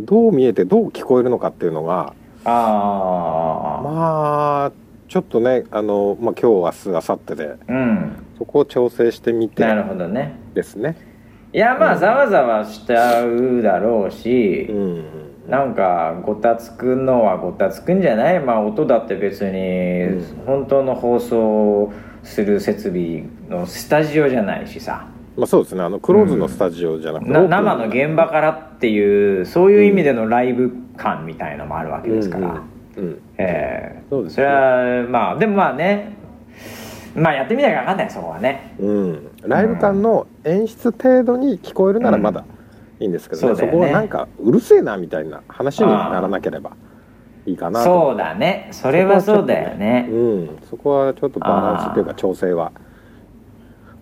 [0.00, 4.72] どう見えてどう聞こえるのかっていうのがああまあ
[5.08, 8.12] ちょっとねあの、まあ、今日明日明後日でうん。
[8.38, 10.36] そこを調整してみてなるほどね。
[10.54, 10.96] ですね。
[11.52, 11.92] いやまうん。
[11.92, 15.04] あざわざわしちゃうだろうし、うん。
[15.50, 18.40] なんかごたつくのはごたつくんじゃない？
[18.40, 20.44] まあ音だって別にうん。
[20.46, 21.92] 本当の放送
[22.22, 25.06] する設備のスタジオじゃないしさ。
[25.36, 25.82] まあ、そうですね。
[25.82, 34.34] あのクローズのスタジオじゃなくて、なオープン生の現場からっていうそういう意味でのライブ感みたいのもあるわけですから、うんうんうんええそうですね。
[34.36, 36.16] それはまあでもまあね。
[37.14, 38.74] まあやってみないか分かんないそこはね。
[38.78, 42.44] うん、ライブ感の演出程度に聞こえるならまだ
[43.00, 43.56] いいんですけどね,、うん。
[43.56, 43.70] そね。
[43.70, 46.72] そこはなんかうるせえなみたいな話にならなければ
[47.50, 47.84] いいかなと。
[47.84, 48.68] そうだね。
[48.72, 50.08] それはそうだよね。
[50.10, 52.72] うん、そこはちょっとバランスっていうか調整は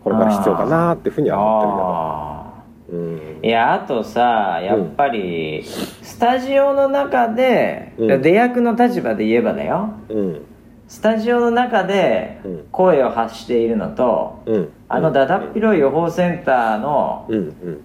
[0.04, 3.40] これから必要かなっていうふうには思あってるけど、うん。
[3.42, 8.22] ーいやあとさやっぱりスタジオの中で、うん。
[8.22, 9.90] 出役の立場で言えばだよ。
[10.08, 10.44] うん。
[10.86, 12.66] スタジオの中でうん。
[12.70, 14.68] 声を発しているのと、うん。
[14.88, 17.28] あのだだっ広い予報センターの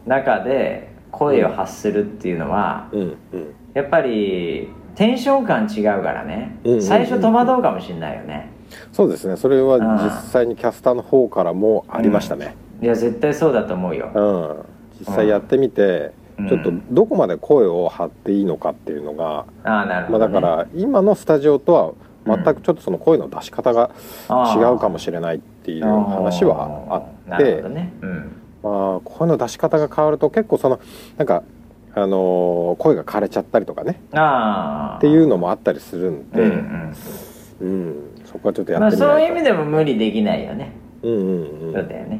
[0.06, 2.90] 中で声を発するっていうのは、
[3.74, 8.50] やっぱりテンション感違うからね、うんうんうん最初戸惑うかもしれないよね。
[8.92, 9.38] そうですね。
[9.38, 14.66] それは実際にキャスターの方からもありましたね、いや絶対そうだと思うよ、うん、
[15.00, 16.50] 実際やってみて、うん。
[16.50, 21.94] ちょっとどこまで声を張っていいのかっていうのが、ああなるほまあ、ど、ねだから今のスタジオとは
[22.26, 23.92] 全くちょっとその声の出し方が
[24.28, 28.32] ああ違うかもしれないっていう話はあなってね、うん、
[28.64, 30.80] まあ声の出し方が変わると結構その
[31.18, 31.44] なんか、
[31.96, 34.02] あのー声が枯れちゃったりとかね。
[34.14, 36.44] ああっていうのもあったりするんで、う
[37.62, 37.90] うん。
[37.90, 37.94] ん。
[38.26, 40.72] そこはちょっとうん、まあやってみないと、そういう意味でも無理できないよね、
[41.04, 41.74] うんうんうん。
[41.74, 42.20] そうだよね、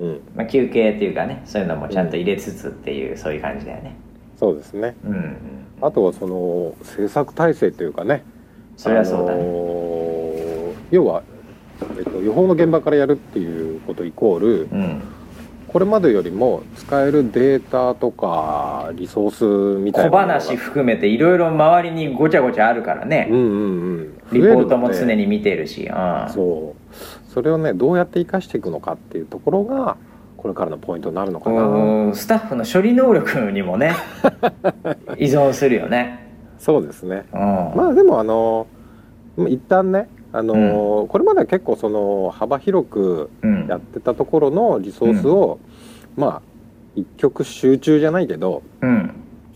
[0.00, 3.96] うん、まあ、休憩っていうかねそういうのもちゃんと入れつつっていう、そういう感じだよね。
[4.38, 4.94] そうですね。
[5.04, 5.36] うんうん。
[5.80, 8.22] あとはその制作体制というかね。
[8.76, 11.22] それはそうだね、あのー要は、
[11.96, 15.02] えっと、予報の現場からやるっていうことイコールうん
[15.74, 24.18] これまでよりも使えるデータとかリソースみたい小なものが話含めていろいろ周りにごちゃごちゃあるからね、うんうんうん。
[24.30, 26.94] リポートも常に見てるし、うんそう。
[27.28, 29.96] それをねどうやって生かしていくのかっていうところが
[30.36, 31.62] これからのポイントになるのかな。
[31.62, 33.94] うんスタッフの処理能力にもね
[35.18, 37.24] 依存するよね、そうですね。
[37.32, 37.40] うん。
[37.74, 38.68] まあでもあの
[39.38, 43.68] 一旦ねあの、これまでは結構その幅広くうん。
[43.68, 45.60] やってたところのリソースを、
[46.16, 46.42] まあ
[46.96, 49.12] 一極集中じゃないけどうん。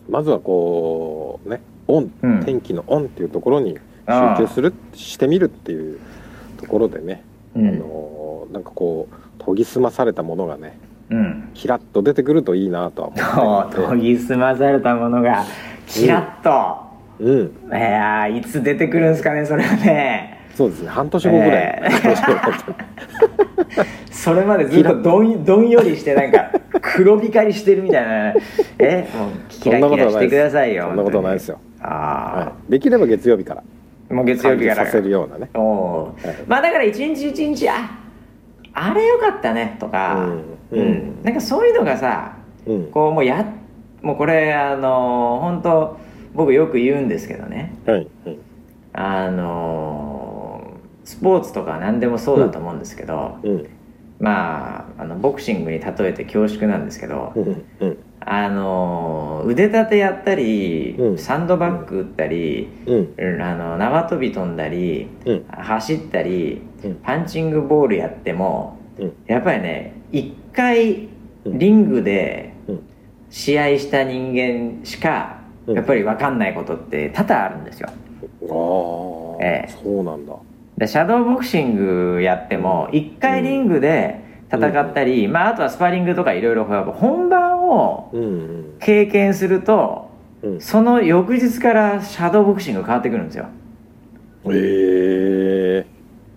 [0.09, 2.45] まずはこうねオン、うん。
[2.45, 5.99] 天気のオンっていうところに集中するしてみるっていう
[6.59, 7.24] ところでね、
[7.57, 7.79] あうん。
[7.81, 10.79] のなんかこう研ぎ澄まされたものがね
[11.11, 11.51] うん。
[11.55, 15.45] キラッと出てくるといいなとは思って 研ぎ澄まされたものが
[15.89, 20.88] キラッと、で、うん、いやーいつ出てくるんですかねそれはねそうですね。
[20.88, 21.88] 半年後ぐらい、え
[24.11, 26.50] それまでずっと どんどんよりしてなんか
[26.82, 28.34] 黒光りしてるみたいな。
[28.80, 30.86] えもうキラキラしてくださいよ。
[30.88, 33.62] そんなことないですよ、あはい、できれば月曜日から。
[34.11, 34.84] あ、もう月曜日から。
[34.84, 35.48] させるようなね。
[36.48, 37.96] まあだから一日一日あ
[38.72, 40.28] あれよかったねとか、
[40.72, 40.80] うん。
[40.80, 41.18] うん。
[41.22, 42.32] なんかそういうのがさ
[42.66, 42.86] うん。
[42.86, 43.46] こうもうや
[44.02, 45.96] もうこれあの本当
[46.34, 47.76] 僕よく言うんですけどね。
[47.86, 48.09] はい。
[48.24, 48.38] はい。
[48.92, 50.18] あの
[51.09, 53.66] スポーツとか何でもそうだと思うんですけど、うん。
[54.20, 61.18] まああのボクシングに例えて恐縮なんですけど、うんうんあの腕立てやったり、うん。
[61.18, 65.44] サンドバッグ打ったり、あの縄跳び飛んだり、うん。
[65.48, 66.94] 走ったりうん。
[66.96, 69.12] パンチングボールやってもうん。
[69.26, 71.09] やっぱりね一回
[71.46, 71.59] うん。
[71.59, 72.80] リングでうん。
[73.30, 75.74] 試合した人間しかうん。
[75.74, 77.88] やっぱり分かんないことって多々あるんですよ。
[77.88, 79.72] ああ、ええ。
[79.72, 80.34] そうなんだ
[80.79, 84.20] でシャドーボクシングやっても一回リングで
[84.51, 88.79] 戦ったり、まあ、あとはスパーリングとかいろいろ本番をうんうん。
[88.79, 90.09] 経験すると
[90.41, 90.61] うん。
[90.61, 93.47] その翌日からシャドーボクシング変わってくるんですよ。
[94.51, 95.85] え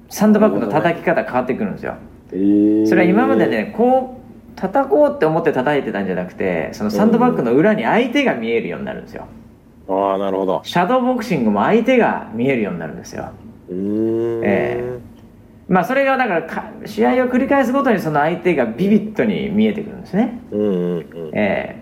[0.10, 1.96] サンドバッグの叩き方変わってくるんですよ。
[2.34, 9.28] えー、それは今までねこう叩こうって思って叩いてたんじゃなくてそのサンドバッグの裏に相手が見えるようになるんですよ。
[9.88, 10.62] ああなるほど。
[10.64, 13.32] シャドーボクシングも相手が見えるようになるんですよ
[13.72, 14.42] うーん。
[14.44, 15.00] え
[15.68, 20.40] まあそれがだからか試合を繰り返すごとにその相手がビビッドに見えてくるんですね。
[20.52, 21.32] うんうんうん。
[21.34, 21.82] ええ。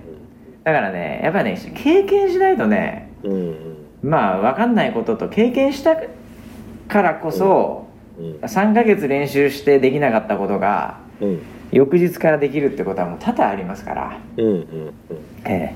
[0.63, 3.77] だからねやっぱね経験しないとねうんうん。
[4.03, 5.95] まあ分かんないことと経験した
[6.87, 7.87] からこそ、
[8.19, 8.35] うん。
[8.41, 11.41] 3ヶ月練習してできなかったことがうん。
[11.71, 14.19] 翌日からできるってことはもう多々ありますから。
[14.37, 14.93] うんうん。
[15.45, 15.75] え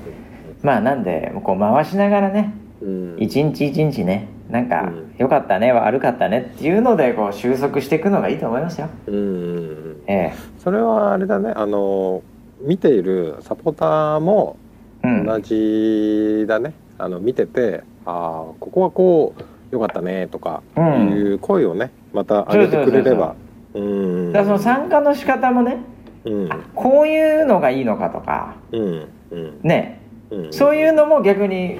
[0.62, 3.16] まあなんでこう回しながらねうん。
[3.18, 5.14] 一日一日ねなんかうん。
[5.18, 8.88] 良かったね悪かったねっていうのでこう収束していくのがいいと思いますよ。
[9.06, 9.14] うん。
[9.14, 9.60] うんう
[9.92, 10.34] んえ。
[10.58, 11.52] それはあれだね。
[11.54, 12.22] あの
[12.60, 14.56] 見ているサポーターも
[15.02, 15.26] えうん。
[15.26, 19.34] 同じだね、あの見ててああここはこ
[19.70, 21.10] うよかったねとかうん。
[21.10, 23.34] いう声をねまた上げてくれれば。
[23.74, 25.78] うんだその参加の仕方もね
[26.24, 26.48] うん。
[26.74, 29.08] こういうのがいいのかとかうん。
[29.30, 29.60] うん。
[29.62, 30.00] ね。
[30.30, 30.52] うん。
[30.52, 31.78] そういうのも逆に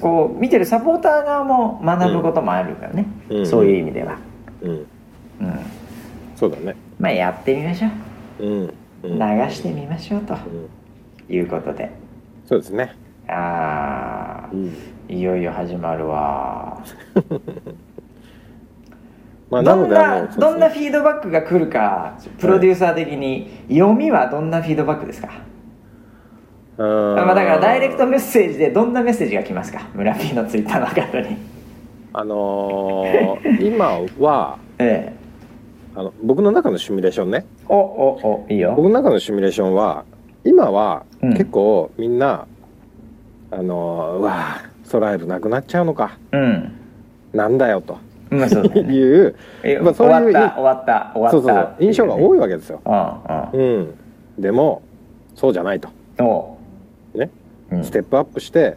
[0.00, 3.46] こう見てるサポーター側も学ぶこともあるからね、うん。
[3.46, 4.18] そういう意味では、
[4.62, 4.70] うん。
[4.70, 4.86] うん、
[6.36, 6.74] そうだね。
[6.98, 7.88] まあやってみましょ
[8.40, 8.46] う。
[8.46, 8.74] うん。
[9.02, 9.18] うん。
[9.18, 10.34] 流してみましょうと。
[10.34, 11.34] うん。
[11.34, 11.90] いうことで。
[12.46, 12.94] そうですね。
[13.28, 14.72] あうん。
[15.08, 16.82] ーいよいよ始まるわ。
[19.50, 25.28] まあなのどんなでどんなフィードバックが来るかプロデューサー的に読みはどんなフィードバックですか？
[26.76, 29.88] まあだからダイレクトメッセージでどんなメッセージが来ますか？
[29.94, 31.36] 村 P のツイッターの方に。
[32.12, 35.24] あのー今は ええ。
[35.96, 37.44] あの僕の中のシミュレーションね。
[37.68, 38.74] おおおいいよ。
[38.76, 40.04] 僕の中のシミュレーションは
[40.44, 41.32] 今はうん。
[41.34, 42.46] 結構みんな、
[43.50, 46.18] あのーうわあソライルなくなっちゃうのか。
[46.32, 46.72] うん。
[47.32, 47.98] なんだよと。
[48.30, 48.80] まあそうね。
[48.92, 52.80] いうえまあそういう終わった終わった終わったそうそう印象が多いわけですよ、
[53.52, 53.94] うんうん、
[54.38, 54.82] でも
[55.36, 55.88] そうじゃないと。
[56.18, 56.53] うんお
[57.82, 58.76] ステップアップして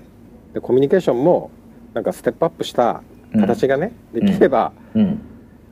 [0.54, 1.52] でコミュニケーションも
[1.94, 3.02] なんかステップアップした
[3.34, 5.22] 形がね、できればうん。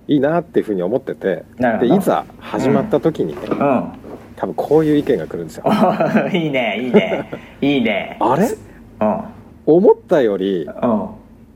[0.07, 1.43] いいなっていうふうに思ってて、
[1.79, 3.91] でいざ始まった時にね、うん。
[4.35, 5.63] 多分こういう意見が来るんですよ。
[5.65, 5.69] お
[6.35, 7.29] いいねいいね。
[7.61, 8.17] いいね。
[8.19, 8.47] あれ？
[9.01, 9.21] うん。
[9.65, 11.07] 思ったよりうん。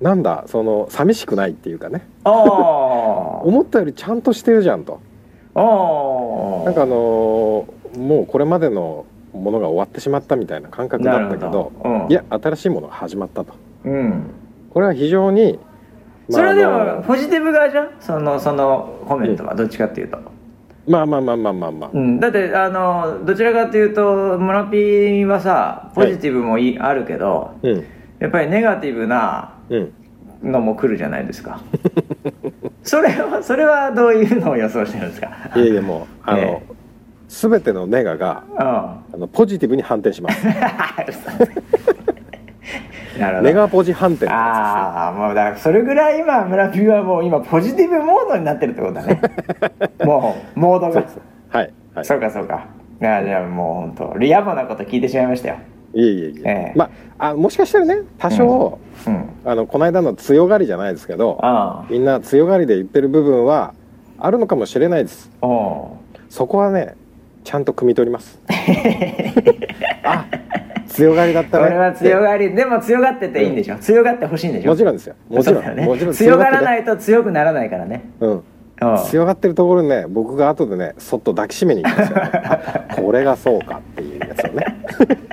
[0.01, 2.01] なんだその寂しくないっていうかね。
[2.23, 4.99] 思ったよりちゃんとしてるじゃんと。
[5.55, 12.11] おなんかあのーもうこれまでのものが終わってしまったみたいな感覚だったけどうん。
[12.11, 13.53] いや新しいものが始まったと。
[13.85, 14.23] うん。
[14.71, 15.59] これは非常に、
[16.29, 16.65] それはで
[16.99, 17.89] もポジティブ側じゃん？
[17.99, 19.55] そのそのコメントは。
[19.55, 20.17] どっちかっていうと、
[20.87, 27.85] まあまあまあまあまあまあ、うん、だってあのどちらかというと村ピーはさポジティブもいい、あるけどうん。
[28.19, 29.93] やっぱりネガティブなうん。
[30.41, 31.59] のも来るじゃないですか。
[32.83, 35.29] それはそれはどういうのを予想してるんですか？
[35.55, 36.61] いやいやもうあの、 え
[37.29, 38.57] 全てのネガがうん。
[38.57, 40.45] あのポジティブに反転します。
[43.19, 43.47] なるほど。
[43.47, 49.21] ネガポジ反転ああもうだからそれぐらい今村ピーはもう今ポジティブモードになってるってことだね。
[50.03, 51.05] もうモードが。
[51.49, 52.05] はいはい。
[52.05, 52.65] そうかそうか。
[52.99, 55.55] じゃあもう本当リアボなこと聞いてしまいましたよ。
[55.93, 56.73] いえいえいえ、ええ。
[56.75, 59.29] まああもしかしたらね多少、うん。
[59.45, 63.73] あのこの間の強がりじゃないですけどあみんな強がりで言ってる部分は
[64.17, 65.29] あるのかもしれないです。
[66.29, 66.95] そこはね
[67.49, 68.39] ちゃんと汲み取ります。
[70.05, 70.23] あ
[70.87, 71.65] 強がりだったね。
[71.65, 72.53] 俺は強がり。
[72.53, 74.69] でも強がってていいんでしょ、強がってほしいんでしょ？
[74.69, 75.15] もちろんですよ。
[75.27, 75.83] もちろん、ね。
[75.83, 76.13] もちろん。
[76.13, 78.03] 強がらい、ないと強くならないからね。
[78.19, 78.43] うん、うん。
[79.09, 82.17] 強がってるところにね僕が後でねそっと抱きしめに行きますよ。
[82.21, 84.65] あこれがそうかっていうやつをね。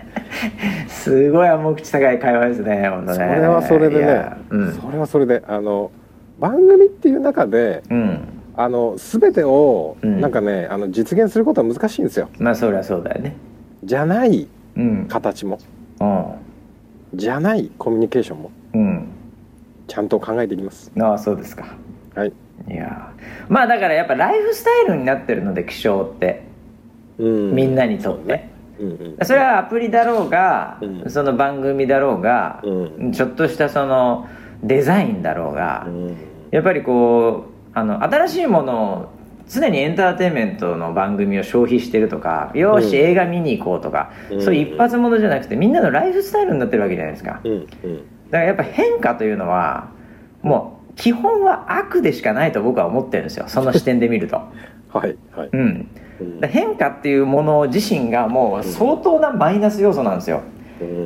[0.88, 3.18] すごい重口高い会話ですね本当ね。
[3.18, 4.72] それはそれでいねやうん。
[4.72, 5.90] それはそれであの
[6.40, 8.20] 番組っていう中でうん
[8.56, 10.20] あの全てをうん。
[10.20, 12.28] なんかね、あの実現することは難しいんですよ。
[12.38, 13.36] まあそりゃそうだよね。
[13.84, 15.06] じゃないうん。
[15.08, 15.58] 形も。
[16.00, 16.26] うん。
[17.14, 18.50] じゃないコミュニケーションも。
[18.74, 19.08] うん。
[19.86, 20.90] ちゃんと考えていきます。
[21.00, 21.66] ああそうですか。
[22.14, 22.32] はい、
[22.68, 23.12] いや
[23.48, 26.44] まあだからやっぱライフスタイルになってるので気象って。
[27.18, 27.54] うん。
[27.54, 28.48] みんなにとって、
[28.78, 29.26] うんうん。
[29.26, 31.10] それはアプリだろうが、うん。
[31.10, 33.12] その番組だろうが、うん。
[33.12, 34.28] ちょっとしたその
[34.62, 36.16] デザインだろうが、うん。
[36.50, 39.12] やっぱりこうあの新しいものを
[39.50, 44.42] 常にエンターテインメントの番組を消費してるとかよーし、うん映画見に行こうとか、うん。
[44.42, 47.60] そういう一発ものじゃなくてみんなのライフスタイルになってるわけじゃないですか、うんうん。
[47.60, 49.90] だからやっぱ変化というのは
[50.40, 53.44] もう基本は悪でしかないと僕は思ってるんですよ。
[53.46, 54.36] その視点で見ると。
[54.94, 55.88] はいはい、うん。
[56.48, 60.40] 変化っていうもの自身がもう相当なマイナス要素なんですよ。
[60.50, 60.55] うん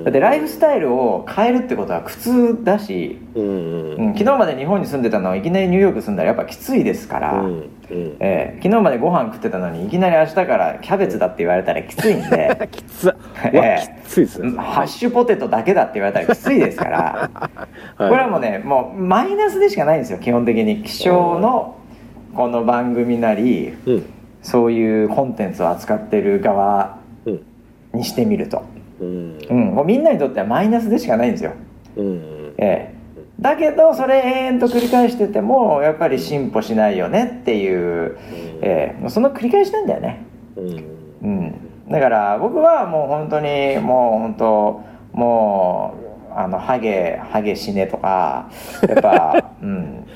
[0.05, 4.07] だってライフスタイルを変えるってことは苦痛だし、うんうん。
[4.09, 7.49] うん、昨日まで日本に住んでたのをいきなりニューヨーク住んだらやっぱきついですから、うん
[7.91, 8.17] うん。
[8.19, 13.15] ええ昨日までご飯食ってたのにいきなり明日からキャベツだって言われたらきついんで きつ
[13.45, 14.01] ええ。
[14.05, 14.59] きついですね。
[14.59, 17.31] ハッシュポテトだけだって言われたらきついですから、
[17.97, 18.09] はい。
[18.11, 20.83] これはもうねもうマイナスでしかないんですよ基本的に。
[20.83, 21.77] 気象の
[22.35, 24.05] この番組なりうん。
[24.43, 27.41] そういうコンテンツを扱ってる側うん。
[27.93, 28.63] にしてみると、
[29.01, 29.39] うん。
[29.49, 31.53] うん、もうみんなにとってはマイナスでしかないんですよ、
[31.97, 32.55] うん。
[32.59, 32.95] ええ。
[33.41, 38.19] だけどそれ延々と繰り返しててもやっぱり進歩しないよねっていう、
[38.61, 39.01] ええ。
[39.01, 40.25] もうその繰り返しなんだよね。
[40.57, 40.85] うん。
[41.23, 41.55] うん、
[41.91, 44.83] だから僕はもう本当にもう本当
[45.13, 45.95] も
[46.31, 48.51] うあのハゲハゲ死ねとか
[48.89, 50.07] やっぱ うん。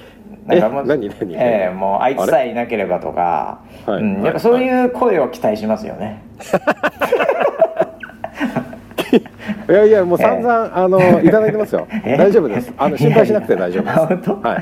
[0.46, 4.02] なんかもうえ何何ええもうあいつさえいなければとか、はい。
[4.02, 6.42] うん、やっぱそういう声を期待しますよね、い
[9.72, 11.86] やいやもう散々、あのいただいてますよ。
[12.04, 12.16] え？
[12.16, 12.72] 大丈夫です。
[12.76, 13.98] あの心配しなくて大丈夫です。
[13.98, 14.40] あ本当？
[14.42, 14.58] は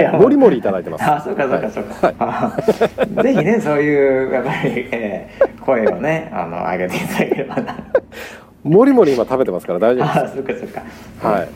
[0.00, 1.04] い、はい、もりもりいただいてます。
[1.04, 2.56] あそうかそうかそうか、あ
[3.22, 7.76] ぜひねそういうやっぱり、ええ声をねあの上げていただければな。
[8.62, 10.82] もりもり今食べてますから大丈夫あでそうかそうか。
[11.20, 11.48] すはい。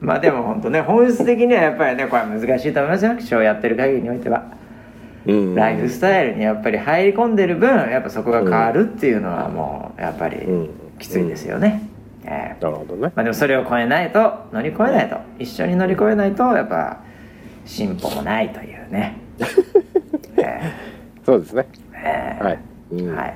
[0.00, 3.16] まあでも本当ね本質的にはやっぱりねこれは難しいと思いますよ。
[3.16, 4.44] 気象やってる限りにおいては、
[5.26, 5.54] うん。
[5.54, 11.88] ライフスタイルにやっぱり入り込んでる分やっぱそこが変わるっていうのはもうやっぱりうんきついですよね、
[12.24, 12.64] ええ。
[12.64, 13.12] なるほどね。
[13.14, 15.16] まあでもそれを超えないと乗り越えないと。
[15.38, 17.00] 一緒に乗り越えないとやっぱ
[17.64, 19.16] 進歩もないというね。
[20.36, 20.72] え
[21.24, 21.66] そうですね。
[21.94, 22.38] ええ。
[22.40, 22.58] えはい、
[22.92, 23.16] うん。
[23.16, 23.34] はい。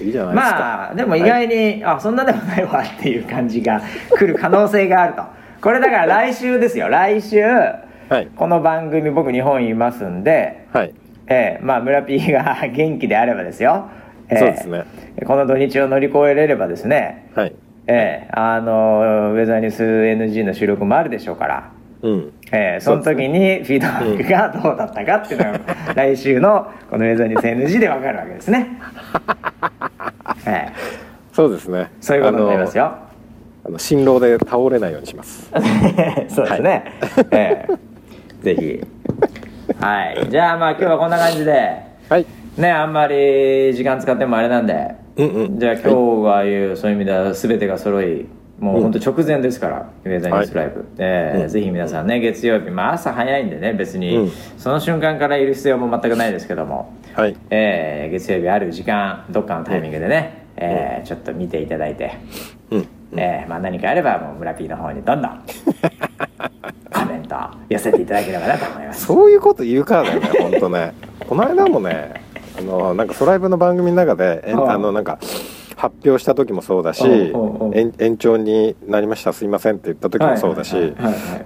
[0.00, 5.22] いいじゃないですか、まあでも意外に、あそんなでもないわっていう感じが来る可能性があると。
[5.62, 6.88] これだから来週ですよ。
[6.88, 8.28] 来週はい。
[8.36, 10.94] この番組僕日本いますんで、はい。
[11.28, 11.64] ええ。
[11.64, 13.88] まあ村 P が元気であればですよ、
[14.28, 14.38] ええ。
[14.38, 14.84] そうですね。
[15.26, 17.54] この土日を乗り越えれればですねはい。
[17.86, 21.70] ええあのウェザーニュース NG の収録もあるでしょうから
[22.02, 22.32] うん。
[22.52, 25.60] ええその時にフィードバックがどうだったかっていうのが
[25.94, 28.68] 来週のこのウェザーニュース NG で分かるわけですね、
[30.46, 30.72] ええ。
[31.32, 31.90] そうですね。
[32.00, 32.92] そういうことになりますよ。
[33.64, 35.50] あの新郎で倒れないようにします。
[36.28, 36.84] そうですね、
[37.30, 37.68] ええ。
[38.42, 38.80] ぜひ。
[39.80, 40.26] はい。
[40.30, 41.80] じゃあまあ今日はこんな感じで。
[42.08, 42.26] はい
[42.56, 44.94] ねあんまり時間使ってもあれなんで。
[45.16, 45.58] うんうん。
[45.58, 45.88] じゃあ今日
[46.24, 48.26] はいうそういう意味では全てが揃い
[48.58, 51.48] もう本当直前ですから、ウェザーニュースライブ、えーうん。
[51.48, 54.32] ぜひ皆さんね月曜日、まあ、朝早いんでね別に、うん。
[54.56, 57.36] その瞬間からいる必要も全くないですけども、はい。
[57.50, 62.14] えー月曜日ある時間どっかのタイミングでね、えーちょっと見ていただいて、
[62.70, 62.88] うん。
[63.18, 65.42] えーまあ、何かあればもう村 P の方にどんどん。
[66.92, 67.36] コメント
[67.68, 69.04] 寄せていただければなと思います。
[69.04, 70.94] そういうこと言うからだよね本当ね。
[71.28, 72.25] この間もね
[72.58, 75.18] あのなんかソライブの番組の中であのなんか
[75.76, 77.04] 発表した時もそうだし
[77.74, 80.76] 延延長になりましたすいませんって言った時もそうだしキ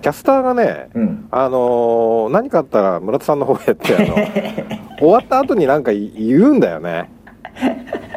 [0.08, 1.28] ャスターがね、うん。
[1.32, 4.14] あのー何かあったら村田さんの方へってあの
[5.00, 7.10] 終わった後になんか言うんだよね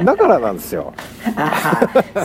[0.03, 0.93] だからなんですよ。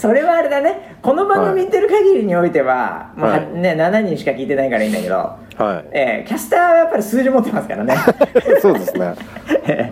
[0.00, 0.96] それはあれだね。
[1.02, 5.88] この番組見てる限りにおいては、まあはいね、7人しか聞いてないからいいんだけど、はい。
[5.92, 7.94] えーキャスターはやっぱり数字持ってますからね。
[8.60, 9.14] そうですね。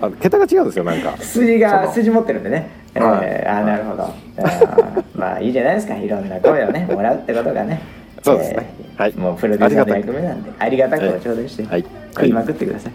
[0.00, 1.16] あの桁が違うんですよなんか。
[1.18, 3.46] 数字が数字持ってるんでね、えーはい。
[3.46, 5.96] あーなるほど、あーまあいいじゃないですか。
[5.96, 7.82] いろんな声をねもらうってことがね。
[8.22, 8.74] そうですね。
[8.80, 9.12] えーはい。
[9.14, 11.06] もうプロデューサーの役目なんでありがたく。
[11.06, 11.84] お頂戴して、はい。
[12.14, 12.92] 食いまくってください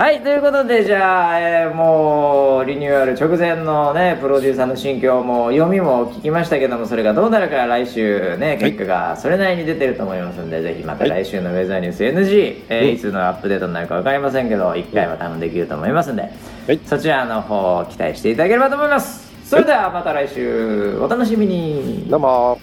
[0.00, 16.28] はい、ということで、じゃあ、えーもう、リニューアル直前のね、プロデューサーの心境も、読みも聞きましたけども、それがどうなるか来週ね、結果がそれなりに出てると思いますんで、ぜひまた来週のウェザーニュース NG、えーいつのアップデートになるか分かりませんけど、1回は多分できると思いますんで、は
[16.72, 16.80] い。
[16.86, 19.30] そちらの方を期待していただければと思います。
[19.44, 22.06] それではまた来週、お楽しみに。
[22.08, 22.58] どうも